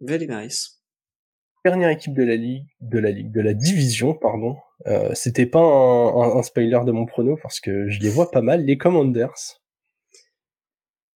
[0.03, 0.82] Very nice.
[1.64, 4.57] Dernière équipe de la ligue, de la ligue, de la division, pardon.
[4.86, 8.42] Euh, C'était pas un, un, spoiler de mon prono parce que je les vois pas
[8.42, 8.64] mal.
[8.64, 9.61] Les Commanders.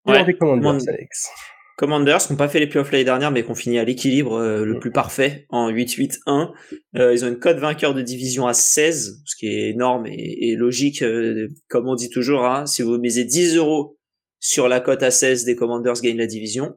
[0.06, 1.30] Ouais, les Commanders, Alex?
[1.76, 4.64] Commanders n'ont pas fait les playoffs l'année dernière, mais qui ont fini à l'équilibre euh,
[4.64, 4.80] le mm.
[4.80, 6.52] plus parfait en 8-8-1.
[6.96, 10.54] Euh, ils ont une cote vainqueur de division à 16, ce qui est énorme et,
[10.56, 12.44] logique, euh, comme on dit toujours.
[12.44, 13.98] Hein, si vous misez 10 euros
[14.38, 16.74] sur la cote à 16 des Commanders gagnent la division,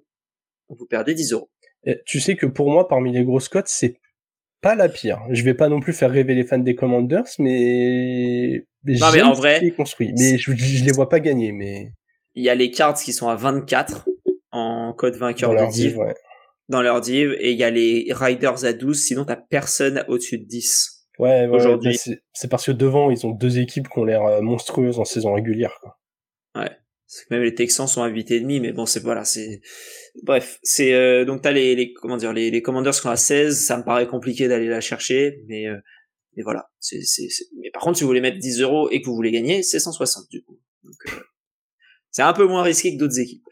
[0.70, 1.50] vous perdez 10 euros.
[2.06, 4.00] tu sais que pour moi, parmi les grosses cotes, c'est
[4.62, 5.20] pas la pire.
[5.30, 9.34] Je vais pas non plus faire rêver les fans des Commanders, mais, non, mais en
[9.34, 10.14] vrai, construit.
[10.18, 11.52] Mais je, je les vois pas gagner.
[11.52, 11.92] Mais
[12.36, 14.08] il y a les cards qui sont à 24
[14.56, 15.98] en code vainqueur de div,
[16.70, 20.40] dans leur div et il y a les riders à 12 sinon t'as personne au-dessus
[20.40, 21.98] de 10 ouais, aujourd'hui.
[22.34, 25.34] c'est parce que devant ils ont deux équipes qui ont l'air euh, monstrueuses en saison
[25.34, 26.00] régulière quoi.
[26.56, 26.72] ouais.
[27.30, 29.62] Même les Texans sont à 8 et demi mais bon c'est voilà c'est
[30.24, 33.18] bref c'est euh, donc t'as les, les comment dire les, les commanders qui sont à
[33.18, 35.78] 16 ça me paraît compliqué d'aller la chercher mais euh,
[36.36, 37.28] mais voilà c'est c'est
[37.62, 39.80] mais par contre si vous voulez mettre 10 euros et que vous voulez gagner c'est
[39.80, 40.60] 160 du coup.
[40.84, 41.20] Donc euh,
[42.16, 43.44] c'est un peu moins risqué que d'autres équipes.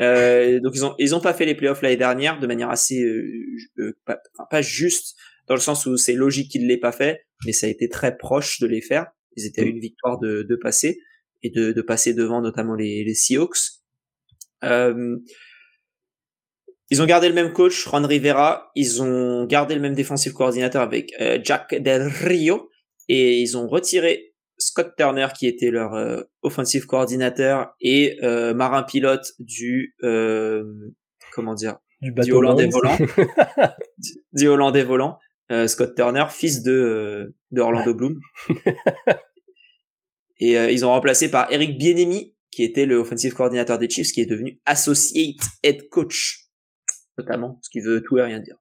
[0.00, 3.02] Euh, donc ils ont ils ont pas fait les playoffs l'année dernière de manière assez
[3.02, 4.18] euh, euh pas,
[4.50, 5.16] pas, juste
[5.48, 8.16] dans le sens où c'est logique qu'ils l'aient pas fait, mais ça a été très
[8.16, 9.06] proche de les faire.
[9.36, 10.98] Ils étaient à une victoire de, de passer
[11.42, 13.82] et de, de passer devant notamment les, les Seahawks.
[14.64, 15.18] Euh,
[16.88, 18.70] ils ont gardé le même coach, Juan Rivera.
[18.74, 22.70] Ils ont gardé le même défensif coordinateur avec euh, Jack Del Rio
[23.08, 28.82] et ils ont retiré Scott Turner qui était leur euh, offensive coordinateur et euh, marin
[28.82, 30.64] pilote du euh,
[31.32, 32.96] comment dire du, bateau hollandais volant.
[34.32, 35.18] Du, hollandais volant.
[35.66, 38.18] Scott Turner fils de de Orlando Bloom.
[40.38, 44.20] Et ils ont remplacé par Eric Bienemi qui était le offensive coordinateur des Chiefs qui
[44.20, 46.50] est devenu associate head coach
[47.16, 48.56] notamment ce qui veut tout et rien dire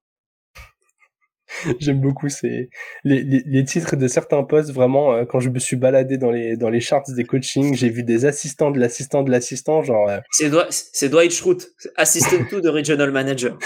[1.80, 2.70] J'aime beaucoup ces
[3.04, 4.72] les, les, les, titres de certains postes.
[4.72, 7.90] Vraiment, euh, quand je me suis baladé dans les dans les charts des coachings, j'ai
[7.90, 10.10] vu des assistants de l'assistant de l'assistant, genre.
[10.10, 13.58] Euh, c'est Dwight, c'est Dwight Schrute, assistant to de regional manager.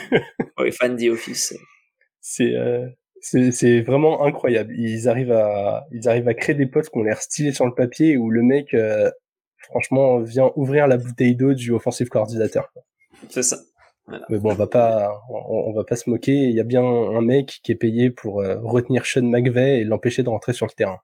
[0.58, 1.54] oui, fan The Office.
[2.20, 2.86] C'est euh,
[3.20, 4.74] c'est c'est vraiment incroyable.
[4.76, 7.74] Ils arrivent à ils arrivent à créer des postes qui ont l'air stylés sur le
[7.74, 8.76] papier où le mec
[9.58, 12.70] franchement vient ouvrir la bouteille d'eau du offensive coordinateur.
[13.28, 13.58] C'est ça.
[14.28, 16.32] Mais bon, on va pas, on, va pas se moquer.
[16.32, 19.84] Il y a bien un mec qui est payé pour euh, retenir Sean McVay et
[19.84, 21.00] l'empêcher de rentrer sur le terrain.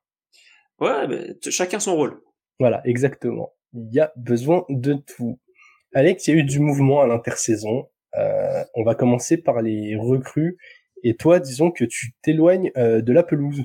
[0.80, 2.20] Ouais, mais chacun son rôle.
[2.58, 3.54] Voilà, exactement.
[3.72, 5.38] Il y a besoin de tout.
[5.94, 7.88] Alex, il y a eu du mouvement à l'intersaison.
[8.18, 10.58] Euh, on va commencer par les recrues.
[11.02, 13.62] Et toi, disons que tu t'éloignes euh, de la pelouse.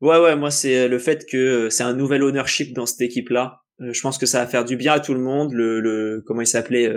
[0.00, 3.60] Ouais, ouais, moi c'est le fait que c'est un nouvel ownership dans cette équipe-là.
[3.78, 5.52] je pense que ça va faire du bien à tout le monde.
[5.52, 6.90] Le, le comment il s'appelait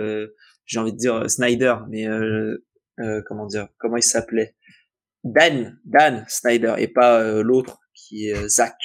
[0.68, 2.64] j'ai envie de dire euh, Snyder, mais euh,
[3.00, 4.54] euh, comment dire, comment il s'appelait?
[5.24, 8.76] Dan, Dan Snyder, et pas l'autre qui est Zach.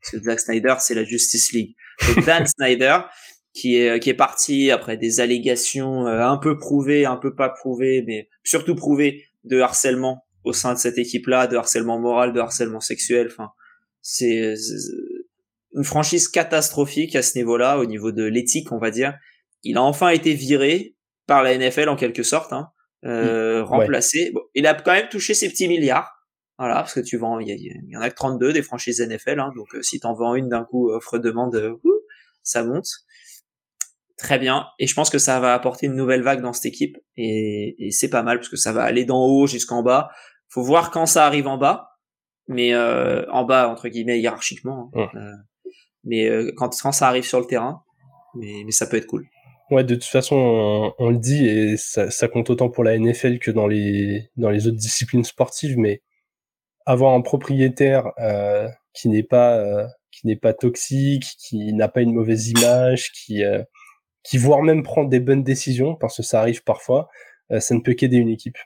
[0.00, 1.74] Parce que Zack Snyder, c'est la Justice League.
[2.06, 2.98] Donc Dan Snyder,
[3.54, 8.04] qui est qui est parti après des allégations un peu prouvées, un peu pas prouvées,
[8.06, 12.80] mais surtout prouvées de harcèlement au sein de cette équipe-là, de harcèlement moral, de harcèlement
[12.80, 13.28] sexuel.
[13.30, 13.50] Enfin,
[14.02, 14.54] c'est
[15.74, 19.16] une franchise catastrophique à ce niveau-là, au niveau de l'éthique, on va dire.
[19.62, 20.94] Il a enfin été viré
[21.26, 22.70] par la NFL en quelque sorte, hein,
[23.04, 23.64] euh, mm.
[23.64, 24.30] remplacé.
[24.34, 26.10] Bon, il a quand même touché ses petits milliards.
[26.58, 29.50] Voilà, parce que tu vends, il y, en a que 32 des franchises NFL, hein,
[29.56, 31.74] donc euh, si t'en vends une d'un coup, offre-demande, euh,
[32.44, 32.86] ça monte.
[34.18, 36.96] Très bien, et je pense que ça va apporter une nouvelle vague dans cette équipe,
[37.16, 40.10] et, et c'est pas mal, parce que ça va aller d'en haut jusqu'en bas.
[40.48, 41.98] Faut voir quand ça arrive en bas,
[42.46, 44.92] mais euh, en bas, entre guillemets, hiérarchiquement.
[44.94, 45.08] Hein.
[45.16, 45.32] Euh,
[46.04, 47.82] mais quand, quand ça arrive sur le terrain,
[48.36, 49.26] mais, mais ça peut être cool.
[49.70, 53.38] Ouais, de toute façon, on, le dit et ça, ça, compte autant pour la NFL
[53.38, 56.02] que dans les dans les autres disciplines sportives, mais
[56.84, 62.02] avoir un propriétaire euh, qui n'est pas euh, qui n'est pas toxique, qui n'a pas
[62.02, 63.62] une mauvaise image, qui euh,
[64.22, 67.08] qui voire même prendre des bonnes décisions parce que ça arrive parfois,
[67.50, 68.58] euh, ça ne peut qu'aider une équipe.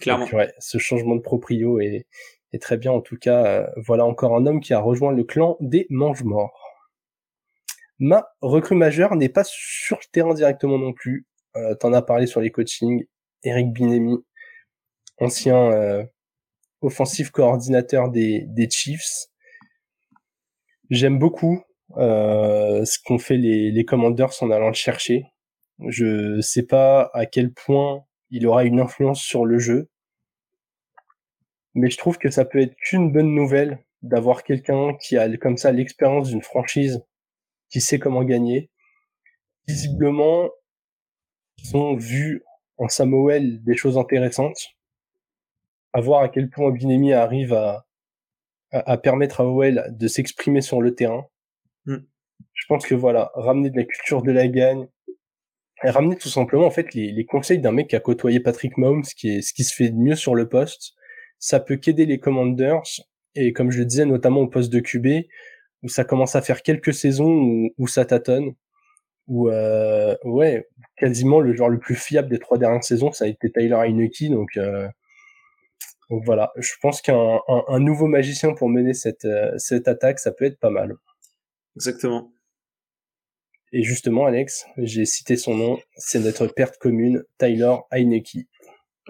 [0.00, 0.24] Clairement.
[0.24, 2.06] Donc, ouais, ce changement de proprio est,
[2.52, 2.92] est très bien.
[2.92, 6.67] En tout cas, voilà encore un homme qui a rejoint le clan des mange-morts.
[7.98, 11.26] Ma recrue majeure n'est pas sur le terrain directement non plus.
[11.56, 13.06] Euh, T'en as parlé sur les coachings.
[13.44, 14.18] Eric Binemi,
[15.18, 16.04] ancien euh,
[16.80, 19.26] offensif coordinateur des, des Chiefs.
[20.90, 21.62] J'aime beaucoup
[21.96, 25.24] euh, ce qu'ont fait les, les Commanders en allant le chercher.
[25.86, 29.88] Je sais pas à quel point il aura une influence sur le jeu,
[31.74, 35.56] mais je trouve que ça peut être qu'une bonne nouvelle d'avoir quelqu'un qui a comme
[35.56, 37.04] ça l'expérience d'une franchise
[37.70, 38.70] qui sait comment gagner.
[39.66, 40.50] Visiblement,
[41.58, 42.42] ils ont vu
[42.78, 44.58] en Samuel des choses intéressantes.
[45.92, 47.86] À voir à quel point Binemi arrive à,
[48.70, 51.26] à, permettre à Owell de s'exprimer sur le terrain.
[51.86, 51.96] Mm.
[52.52, 54.86] Je pense que voilà, ramener de la culture de la gagne,
[55.84, 58.76] et ramener tout simplement en fait les, les conseils d'un mec qui a côtoyé Patrick
[58.76, 60.94] Mahomes, qui est ce qui se fait de mieux sur le poste,
[61.38, 62.82] ça peut qu'aider les Commanders
[63.34, 65.26] et comme je le disais notamment au poste de QB,
[65.82, 68.54] où ça commence à faire quelques saisons où, où ça tâtonne,
[69.28, 70.66] où euh, ouais,
[70.96, 74.30] quasiment le genre le plus fiable des trois dernières saisons, ça a été Tyler Heineke,
[74.30, 74.88] donc euh,
[76.10, 80.32] donc voilà, je pense qu'un un, nouveau magicien pour mener cette euh, cette attaque, ça
[80.32, 80.96] peut être pas mal.
[81.76, 82.32] Exactement.
[83.72, 88.48] Et justement, Alex, j'ai cité son nom, c'est notre perte commune, Tyler Heineke.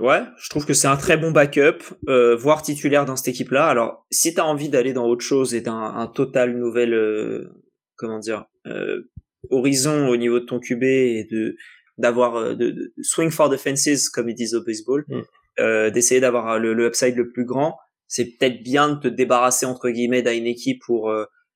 [0.01, 1.79] Ouais, je trouve que c'est un très bon backup,
[2.09, 3.67] euh, voire titulaire dans cette équipe-là.
[3.67, 7.49] Alors, si tu as envie d'aller dans autre chose et d'un un total nouvel, euh,
[7.97, 9.11] comment dire, euh,
[9.51, 11.57] horizon au niveau de ton QB et de
[11.97, 15.21] d'avoir euh, de, swing for the fences comme ils disent au baseball, mm.
[15.61, 17.77] euh, d'essayer d'avoir le, le, upside le plus grand,
[18.07, 21.13] c'est peut-être bien de te débarrasser entre guillemets d'une équipe pour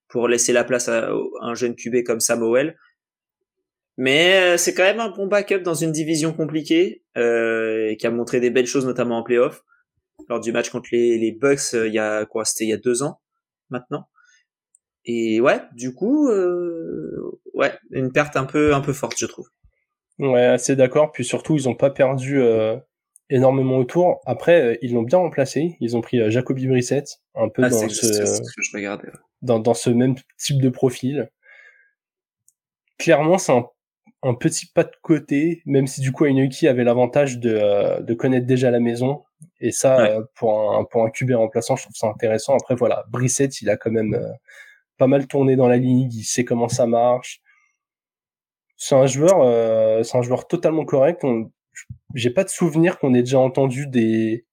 [0.09, 2.77] pour laisser la place à, à un jeune QB comme Samuel.
[3.99, 8.11] Mais euh, c'est quand même un bon backup dans une division compliquée euh, qui a
[8.11, 9.63] montré des belles choses notamment en playoff.
[10.29, 12.73] Lors du match contre les, les Bucks euh, il y a quoi c'était il y
[12.73, 13.21] a deux ans
[13.71, 14.09] maintenant.
[15.05, 19.49] Et ouais du coup euh, ouais une perte un peu un peu forte je trouve.
[20.19, 21.13] Ouais assez d'accord.
[21.13, 22.77] Puis surtout ils ont pas perdu euh,
[23.29, 24.21] énormément autour.
[24.25, 25.77] Après ils l'ont bien remplacé.
[25.81, 29.09] Ils ont pris Jacoby Brissett un peu ah, dans ce, que je regardais,
[29.43, 31.31] dans, dans ce même type de profil.
[32.99, 33.67] Clairement c'est un
[34.23, 38.15] un petit pas de côté, même si du coup Inuki avait l'avantage de, euh, de
[38.15, 39.25] connaître déjà la maison.
[39.61, 42.55] Et ça, euh, pour un pour un QB remplaçant, je trouve ça intéressant.
[42.57, 44.29] Après voilà, Brissett, il a quand même euh,
[44.99, 47.41] pas mal tourné dans la ligue, il sait comment ça marche.
[48.77, 51.25] C'est un joueur, c'est un joueur totalement correct.
[52.15, 54.45] J'ai pas de souvenir qu'on ait déjà entendu des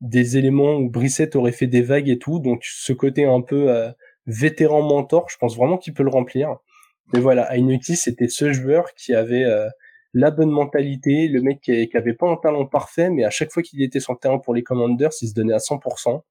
[0.00, 2.38] des éléments où Brissette aurait fait des vagues et tout.
[2.38, 3.90] Donc ce côté un peu euh,
[4.26, 6.56] vétéran mentor, je pense vraiment qu'il peut le remplir.
[7.12, 9.68] Mais voilà, Heineke, c'était ce joueur qui avait euh,
[10.12, 13.62] la bonne mentalité, le mec qui, avait pas un talent parfait, mais à chaque fois
[13.62, 16.22] qu'il était sur le terrain pour les Commanders, il se donnait à 100%.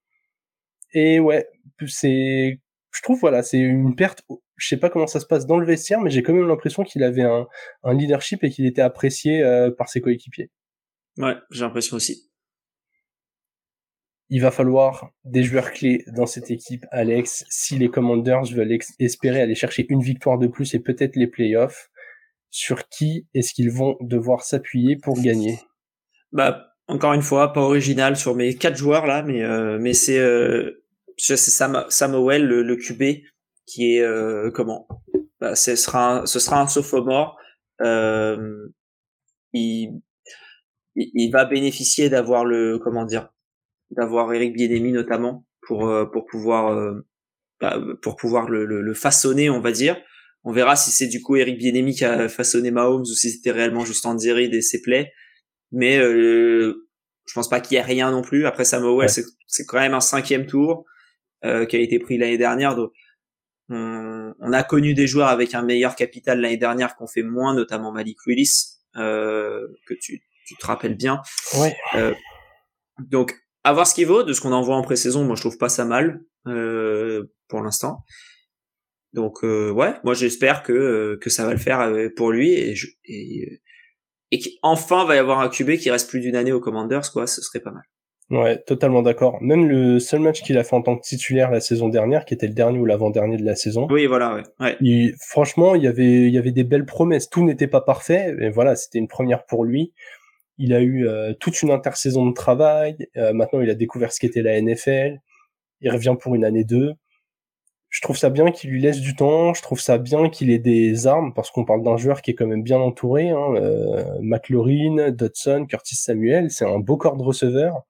[0.94, 1.48] Et ouais,
[1.88, 2.60] c'est,
[2.92, 4.24] je trouve voilà, c'est une perte.
[4.58, 6.84] Je sais pas comment ça se passe dans le vestiaire, mais j'ai quand même l'impression
[6.84, 7.48] qu'il avait un,
[7.84, 10.50] un, leadership et qu'il était apprécié euh, par ses coéquipiers.
[11.18, 12.30] Ouais, j'ai l'impression aussi
[14.30, 17.46] il va falloir des joueurs clés dans cette équipe, Alex.
[17.50, 21.90] Si les Commanders veulent espérer aller chercher une victoire de plus et peut-être les playoffs,
[22.50, 25.60] sur qui est-ce qu'ils vont devoir s'appuyer pour gagner?
[26.32, 30.20] Bah, encore une fois, pas original sur mes quatre joueurs là, mais euh, mais c'est
[30.20, 30.84] euh,
[31.18, 33.26] c'est Sam, Samuel le, le QB
[33.66, 34.88] qui est euh, comment?
[35.40, 37.38] Bah, ce sera un, ce sera un sophomore.
[37.82, 38.70] Euh,
[39.54, 40.02] il,
[40.96, 43.30] il va bénéficier d'avoir le comment dire
[43.92, 47.06] d'avoir Eric Bienemi notamment pour euh, pour pouvoir euh,
[47.60, 49.98] bah, pour pouvoir le, le, façonner, on va dire.
[50.44, 53.52] On verra si c'est du coup Eric Bienemi qui a façonné Mahomes ou si c'était
[53.52, 55.12] réellement juste Andy Reid et ses plays.
[55.72, 56.88] Mais euh,
[57.26, 58.46] je pense pas qu'il y ait rien non plus.
[58.46, 60.86] Après Samuel, c'est quand même un cinquième tour
[61.44, 62.76] euh, qui a été pris l'année dernière.
[62.76, 62.92] Donc
[63.70, 67.56] on, on, a connu des joueurs avec un meilleur capital l'année dernière qu'on fait moins,
[67.56, 71.22] notamment Malik Willis, euh, que tu, tu te rappelles bien.
[71.58, 71.76] Ouais.
[71.96, 72.14] Euh,
[73.00, 73.36] donc
[73.66, 75.26] à voir ce qu'il vaut de ce qu'on en voit en pré-saison.
[75.26, 78.04] Moi, je trouve pas ça mal euh, pour l'instant.
[79.16, 82.52] Donc euh, ouais, moi j'espère que euh, que ça va le faire euh, pour lui
[82.52, 83.62] et je, et,
[84.32, 87.26] et qu'enfin va y avoir un QB qui reste plus d'une année aux Commanders quoi,
[87.26, 87.84] ce serait pas mal.
[88.30, 89.42] Ouais, totalement d'accord.
[89.42, 92.34] Même le seul match qu'il a fait en tant que titulaire la saison dernière, qui
[92.34, 93.88] était le dernier ou l'avant-dernier de la saison.
[93.90, 94.44] Oui, voilà, ouais.
[94.60, 94.78] ouais.
[94.82, 97.30] Il, franchement, il y avait il y avait des belles promesses.
[97.30, 99.94] Tout n'était pas parfait, mais voilà, c'était une première pour lui.
[100.58, 103.10] Il a eu euh, toute une intersaison de travail.
[103.18, 105.20] Euh, maintenant, il a découvert ce qu'était la NFL.
[105.82, 106.94] Il revient pour une année 2.
[107.90, 109.54] Je trouve ça bien qu'il lui laisse du temps.
[109.54, 112.36] Je trouve ça bien qu'il ait des armes parce qu'on parle d'un joueur qui est
[112.36, 113.30] quand même bien entouré.
[113.30, 113.56] Hein.
[113.56, 117.84] Euh, McLaurin, Dodson, Curtis Samuel, c'est un beau corps de receveur.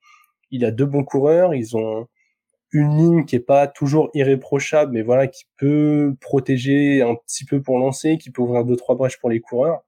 [0.52, 1.54] Il a deux bons coureurs.
[1.54, 2.08] Ils ont
[2.72, 7.62] une ligne qui est pas toujours irréprochable, mais voilà, qui peut protéger un petit peu
[7.62, 9.82] pour lancer, qui peut ouvrir deux trois brèches pour les coureurs.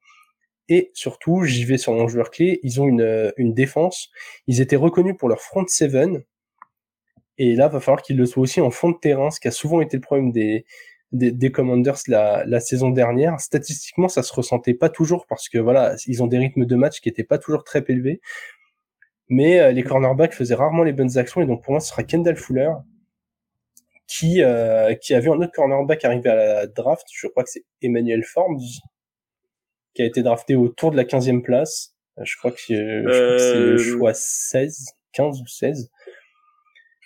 [0.70, 4.10] Et surtout, j'y vais sur mon joueur clé, ils ont une, euh, une défense.
[4.48, 6.24] Ils étaient reconnus pour leur front seven.
[7.38, 9.52] Et là, va falloir qu'ils le soient aussi en fond de terrain, ce qui a
[9.52, 10.66] souvent été le problème des,
[11.12, 13.40] des, des Commanders la, la, saison dernière.
[13.40, 17.00] Statistiquement, ça se ressentait pas toujours parce que voilà, ils ont des rythmes de match
[17.00, 18.22] qui étaient pas toujours très élevés.
[19.30, 22.04] Mais euh, les cornerbacks faisaient rarement les bonnes actions et donc pour moi, ce sera
[22.04, 22.72] Kendall Fuller
[24.08, 27.06] qui euh, qui a vu un autre cornerback arriver à la draft.
[27.14, 28.62] Je crois que c'est Emmanuel Forbes
[29.98, 31.96] qui a été drafté autour de la 15e place.
[32.20, 35.90] Euh, je crois que, c'est le euh, choix 16, 15 ou 16.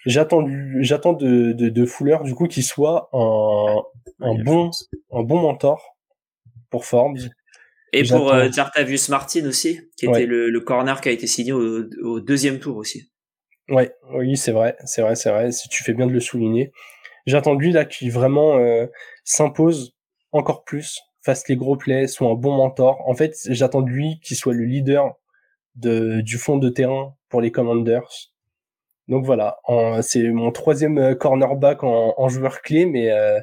[0.05, 0.45] J'attends
[0.79, 3.77] j'attends de, de, de Fuller du coup qu'il soit un,
[4.19, 4.71] un bon
[5.11, 5.95] un bon mentor
[6.69, 7.19] pour Forbes.
[7.93, 11.51] Et pour euh, Jartavius Martin aussi, qui était le, le, corner qui a été signé
[11.51, 13.11] au, au deuxième tour aussi.
[13.69, 15.51] Ouais, oui, c'est vrai, c'est vrai, c'est vrai.
[15.51, 16.71] Si tu fais bien de le souligner,
[17.25, 18.85] j'attends de lui là qui vraiment euh,
[19.23, 19.93] s'impose
[20.31, 23.07] encore plus fasse les gros plays, soit un bon mentor.
[23.07, 25.15] En fait, j'attends de lui qu'il soit le leader
[25.75, 28.09] de, du fond de terrain pour les Commanders.
[29.07, 29.59] Donc voilà,
[30.01, 33.39] c'est mon troisième euh, cornerback en, en joueur clé, mais euh,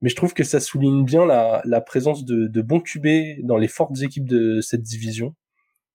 [0.00, 3.56] mais je trouve que ça souligne bien la, la présence de, de bons QB dans
[3.56, 5.34] les fortes équipes de cette division.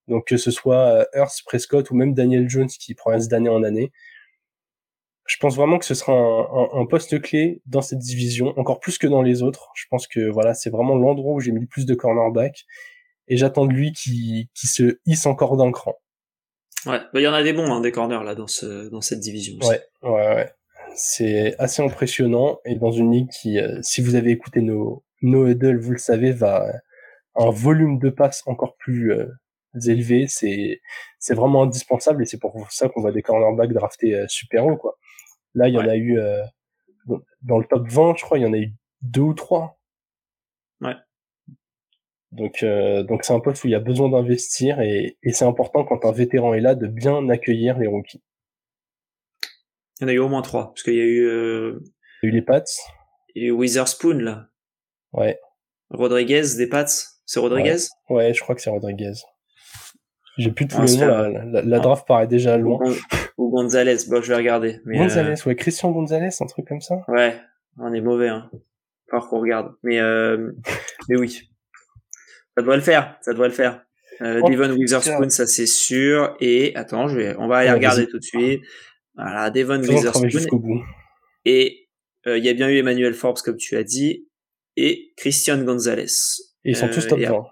[0.07, 3.91] Donc que ce soit Hurst, Prescott ou même Daniel Jones qui progresse d'année en année
[5.27, 8.97] je pense vraiment que ce sera un, un, poste clé dans cette division, encore plus
[8.97, 9.69] que dans les autres.
[9.75, 12.65] Je pense que voilà, c'est vraiment l'endroit où j'ai mis le plus de cornerback
[13.27, 15.95] et j'attends de lui qui, qui se hisse encore d'un cran.
[16.85, 19.01] Ouais, bah, il y en a des bons hein, des corners là dans ce dans
[19.01, 19.57] cette division.
[19.59, 19.69] Aussi.
[19.69, 20.51] Ouais, ouais, ouais.
[20.95, 25.47] C'est assez impressionnant et dans une ligue qui, euh, si vous avez écouté nos nos
[25.47, 26.71] huddle, vous le savez, va
[27.35, 29.27] un volume de passes encore plus euh,
[29.85, 30.27] élevé.
[30.29, 30.79] C'est
[31.19, 34.77] c'est vraiment indispensable et c'est pour ça qu'on voit des cornerbacks draftés euh, super haut
[34.77, 34.97] quoi.
[35.57, 36.43] Là, il y en a eu euh,
[37.41, 39.79] dans le top 20, je crois, il y en a eu deux ou trois.
[40.81, 40.93] Ouais.
[42.31, 45.45] Donc, euh, donc c'est un poste où il y a besoin d'investir et, et c'est
[45.45, 48.21] important quand un vétéran est là de bien accueillir les rookies.
[49.99, 51.25] Il y en a eu au moins trois, parce qu'il y a eu.
[51.25, 51.79] Euh...
[52.21, 52.63] Il y a eu les Pats.
[53.33, 54.49] Il y a eu Witherspoon là.
[55.11, 55.39] Ouais.
[55.89, 56.85] Rodriguez des Pats.
[57.25, 57.77] C'est Rodriguez?
[58.09, 58.17] Ouais.
[58.17, 59.13] ouais, je crois que c'est Rodriguez.
[60.37, 61.07] J'ai plus tous les noms.
[61.07, 62.79] La, la, draft paraît déjà loin.
[63.37, 63.97] Ou Gonzalez.
[64.09, 64.79] Bon, je vais regarder.
[64.85, 65.49] Mais Gonzalez, euh...
[65.49, 65.55] ouais.
[65.55, 66.95] Christian Gonzalez, un truc comme ça.
[67.07, 67.39] Ouais.
[67.77, 68.49] On est mauvais, hein.
[69.11, 69.73] Alors qu'on regarde.
[69.83, 70.51] Mais, euh...
[71.09, 71.49] mais oui.
[72.57, 73.17] Ça doit le faire.
[73.21, 73.83] Ça doit le faire.
[74.21, 76.35] Euh, Devon Witherspoon, ça c'est sûr.
[76.39, 78.61] Et attends, je vais, on va aller regarder tout de suite.
[79.15, 80.81] Voilà, Devon Witherspoon.
[81.45, 81.87] Et
[82.25, 84.27] euh, il y a bien eu Emmanuel Forbes, comme tu as dit,
[84.75, 86.05] et Christian Gonzalez.
[86.65, 87.43] Et ils sont tous top 20.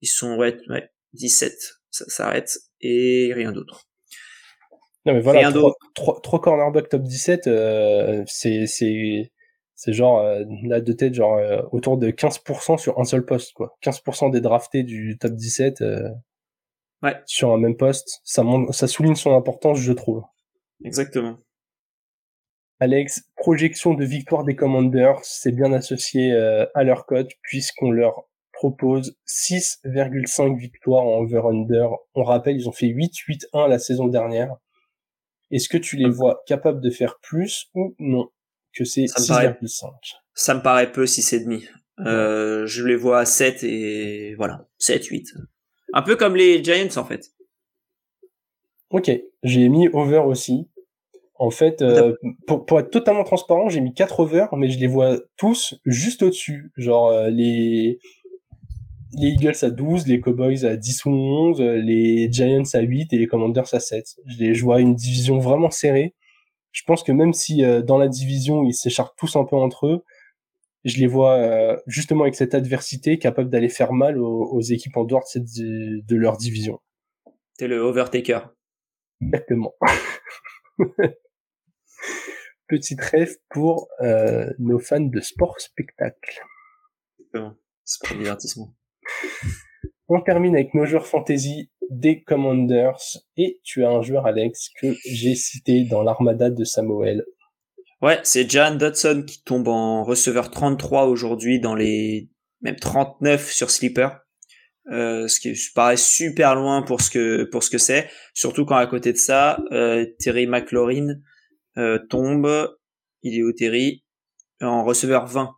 [0.00, 1.52] Ils sont ouais, ouais 17.
[1.90, 3.86] Ça s'arrête et rien d'autre.
[5.04, 9.32] Non mais voilà, trois, trois, trois, cornerbacks top 17, euh, c'est c'est
[9.82, 13.52] c'est genre euh, là de tête genre euh, autour de 15% sur un seul poste
[13.52, 13.76] quoi.
[13.82, 16.08] 15% des draftés du top 17 euh,
[17.02, 17.16] ouais.
[17.26, 20.22] sur un même poste, ça ça souligne son importance je trouve.
[20.84, 21.36] Exactement.
[22.78, 29.16] Alex, projection de victoire des Commanders, c'est bien associé à leur cote puisqu'on leur propose
[29.26, 31.90] 6,5 victoires en over-under.
[32.14, 34.56] On rappelle, ils ont fait 8-8-1 la saison dernière.
[35.52, 38.30] Est-ce que tu les vois capables de faire plus ou non
[38.74, 39.94] que c'est 6,5
[40.34, 41.68] Ça me paraît peu 6,5.
[42.00, 45.34] Euh, je les vois à 7 et voilà, 7, 8.
[45.92, 47.32] Un peu comme les Giants en fait.
[48.90, 49.10] Ok,
[49.42, 50.68] j'ai mis over aussi.
[51.34, 52.14] En fait, euh,
[52.46, 56.22] pour, pour être totalement transparent, j'ai mis 4 over, mais je les vois tous juste
[56.22, 56.72] au-dessus.
[56.76, 57.98] Genre euh, les
[59.12, 63.18] les Eagles à 12, les Cowboys à 10 ou 11, les Giants à 8 et
[63.18, 64.16] les Commanders à 7.
[64.26, 66.14] Je, les, je vois une division vraiment serrée
[66.72, 69.86] je pense que même si euh, dans la division ils s'écharpent tous un peu entre
[69.86, 70.04] eux,
[70.84, 75.04] je les vois euh, justement avec cette adversité capables d'aller faire mal aux, équipes en
[75.04, 76.80] dehors de, de leur division.
[77.56, 78.52] T'es le overtaker.
[79.20, 79.76] Exactement.
[82.66, 86.42] Petite rêve pour euh, nos fans de sport spectacle.
[87.84, 88.74] Sport divertissement.
[90.08, 93.00] On termine avec nos joueurs fantasy des Commanders
[93.36, 97.24] et tu as un joueur Alex que j'ai cité dans l'armada de Samuel.
[98.00, 102.28] Ouais, c'est Jan Dodson qui tombe en receveur 33 aujourd'hui dans les
[102.62, 104.18] même 39 sur Sleeper.
[104.90, 109.18] Euh, ce qui paraît super loin pour ce que c'est, surtout quand à côté de
[109.18, 111.14] ça, euh, Terry McLaurin
[111.78, 112.76] euh, tombe,
[113.22, 114.04] il est au Terry?
[114.60, 115.50] En receveur 20.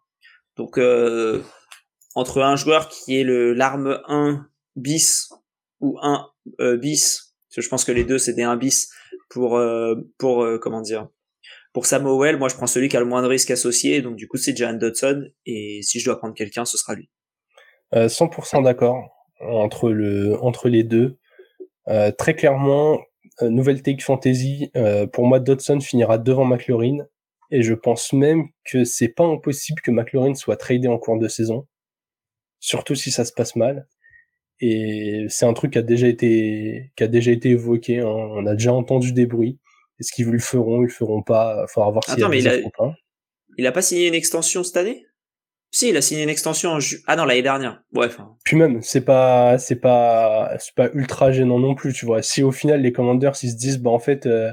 [0.57, 0.79] Donc
[2.15, 4.47] entre un joueur qui est le l'arme 1
[4.77, 5.31] bis
[5.81, 6.29] ou un
[6.61, 8.91] euh, bis, parce que je pense que les deux c'est des 1 bis
[9.29, 11.09] pour euh, pour euh, comment dire
[11.73, 14.29] pour Samuel, moi je prends celui qui a le moins de risques associé, donc du
[14.29, 17.11] coup c'est Jan Dodson, et si je dois prendre quelqu'un, ce sera lui.
[17.93, 18.97] 100% d'accord
[19.41, 21.19] entre le entre les deux.
[22.17, 23.01] très clairement,
[23.43, 24.71] nouvelle take fantasy,
[25.13, 26.99] pour moi Dodson finira devant McLaurin,
[27.51, 31.27] et je pense même que c'est pas impossible que McLaurin soit tradé en cours de
[31.27, 31.67] saison,
[32.65, 33.87] surtout si ça se passe mal.
[34.61, 38.01] Et c'est un truc qui a déjà été, qui a déjà été évoqué.
[38.01, 38.07] Hein.
[38.07, 39.59] On a déjà entendu des bruits.
[40.01, 41.65] Est-ce qu'ils le feront, ils le feront pas?
[41.69, 42.57] Il faudra voir s'il y a mais il a...
[43.59, 45.05] il a pas signé une extension cette année?
[45.73, 47.01] Si, il a signé une extension en ju...
[47.07, 47.83] Ah non, l'année dernière.
[47.93, 48.19] Bref.
[48.45, 52.23] Puis même, c'est pas, c'est pas, c'est pas ultra gênant non plus, tu vois.
[52.23, 54.53] Si au final les commandeurs ils se disent, bah en fait, euh,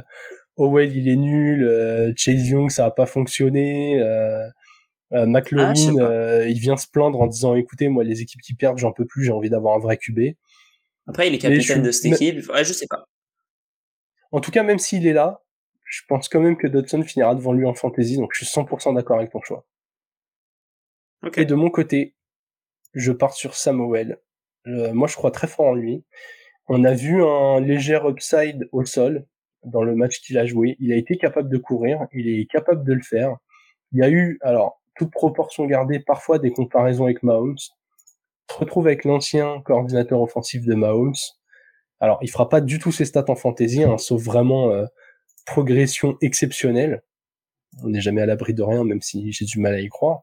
[0.57, 4.01] Owell il est nul, euh, Chase Young ça a pas fonctionné.
[4.01, 4.47] Euh,
[5.14, 8.53] euh, McLaurin, ah, euh, il vient se plaindre en disant écoutez, moi les équipes qui
[8.53, 10.36] perdent, j'en peux plus, j'ai envie d'avoir un vrai QB.
[11.07, 12.49] Après, il est capitaine de cette équipe.
[12.49, 13.05] Ouais, je sais pas.
[14.32, 15.43] En tout cas, même s'il est là,
[15.84, 18.95] je pense quand même que Dodson finira devant lui en fantasy, donc je suis 100%
[18.95, 19.66] d'accord avec ton choix.
[21.36, 22.16] Et de mon côté,
[22.93, 24.20] je pars sur Samuel.
[24.68, 26.03] Euh, moi, je crois très fort en lui.
[26.68, 29.26] On a vu un léger upside au sol
[29.64, 30.78] dans le match qu'il a joué.
[30.80, 33.38] Il a été capable de courir, il est capable de le faire.
[33.91, 37.58] Il y a eu, alors, toute proportion gardée, parfois des comparaisons avec Mahomes.
[37.58, 41.16] Se retrouve avec l'ancien coordinateur offensif de Mahomes.
[42.00, 44.86] Alors, il fera pas du tout ses stats en fantasy, hein, sauf vraiment euh,
[45.46, 47.04] progression exceptionnelle.
[47.84, 50.22] On n'est jamais à l'abri de rien, même si j'ai du mal à y croire.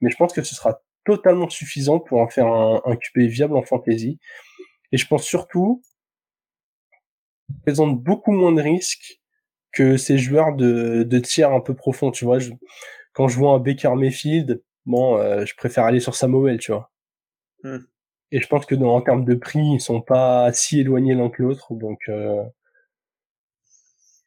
[0.00, 3.56] Mais je pense que ce sera totalement suffisant pour en faire un, un QB viable
[3.56, 4.18] en fantasy.
[4.92, 5.82] Et je pense surtout
[7.46, 9.20] qu'il présente beaucoup moins de risques
[9.72, 12.10] que ces joueurs de, de tiers un peu profonds.
[12.10, 12.38] Tu vois,
[13.12, 16.90] quand je vois un Baker Mayfield, bon, euh, je préfère aller sur Samuel, tu vois.
[17.62, 17.78] Hmm.
[18.32, 21.30] Et je pense que dans, en termes de prix, ils sont pas si éloignés l'un
[21.30, 22.42] que l'autre, donc euh...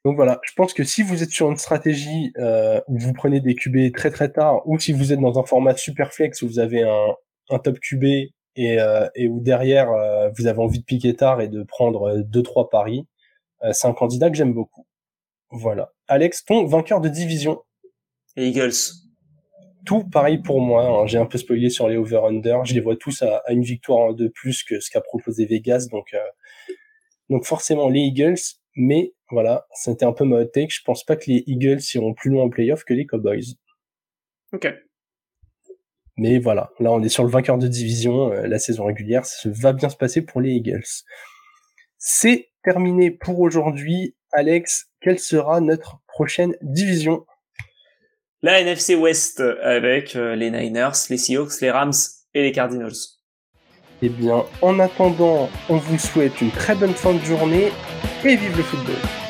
[0.04, 0.40] donc voilà.
[0.44, 3.94] Je pense que si vous êtes sur une stratégie euh, où vous prenez des QB
[3.96, 6.84] très très tard, ou si vous êtes dans un format super flex où vous avez
[6.84, 7.08] un,
[7.50, 11.42] un top QB et, euh, et où derrière euh, vous avez envie de piquer tard
[11.42, 13.08] et de prendre deux trois paris,
[13.72, 14.86] c'est un candidat que j'aime beaucoup.
[15.50, 15.94] Voilà.
[16.10, 17.62] Alex, ton vainqueur de division
[18.38, 18.94] Eagles.
[19.86, 20.86] Tout pareil pour moi.
[20.86, 21.08] Hein.
[21.08, 22.64] J'ai un peu spoilé sur les over-under.
[22.66, 25.88] Je les vois tous à, une victoire de plus que ce qu'a proposé Vegas.
[25.92, 26.20] Donc, euh,
[27.30, 28.40] donc forcément les Eagles.
[28.76, 30.70] Mais voilà, c'était un peu ma hot take.
[30.70, 33.56] Je pense pas que les Eagles iront plus loin en playoff que les Cowboys.
[34.54, 34.74] Ok.
[36.16, 39.74] Mais voilà, là on est sur le vainqueur de division, la saison régulière, ça va
[39.74, 40.84] bien se passer pour les Eagles.
[41.98, 44.16] C'est terminé pour aujourd'hui.
[44.32, 47.26] Alex, quelle sera notre prochaine division?
[48.46, 51.94] La NFC West avec les Niners, les Seahawks, les Rams
[52.34, 52.92] et les Cardinals.
[54.02, 57.72] Eh bien, en attendant, on vous souhaite une très bonne fin de journée
[58.26, 59.23] et vive le football.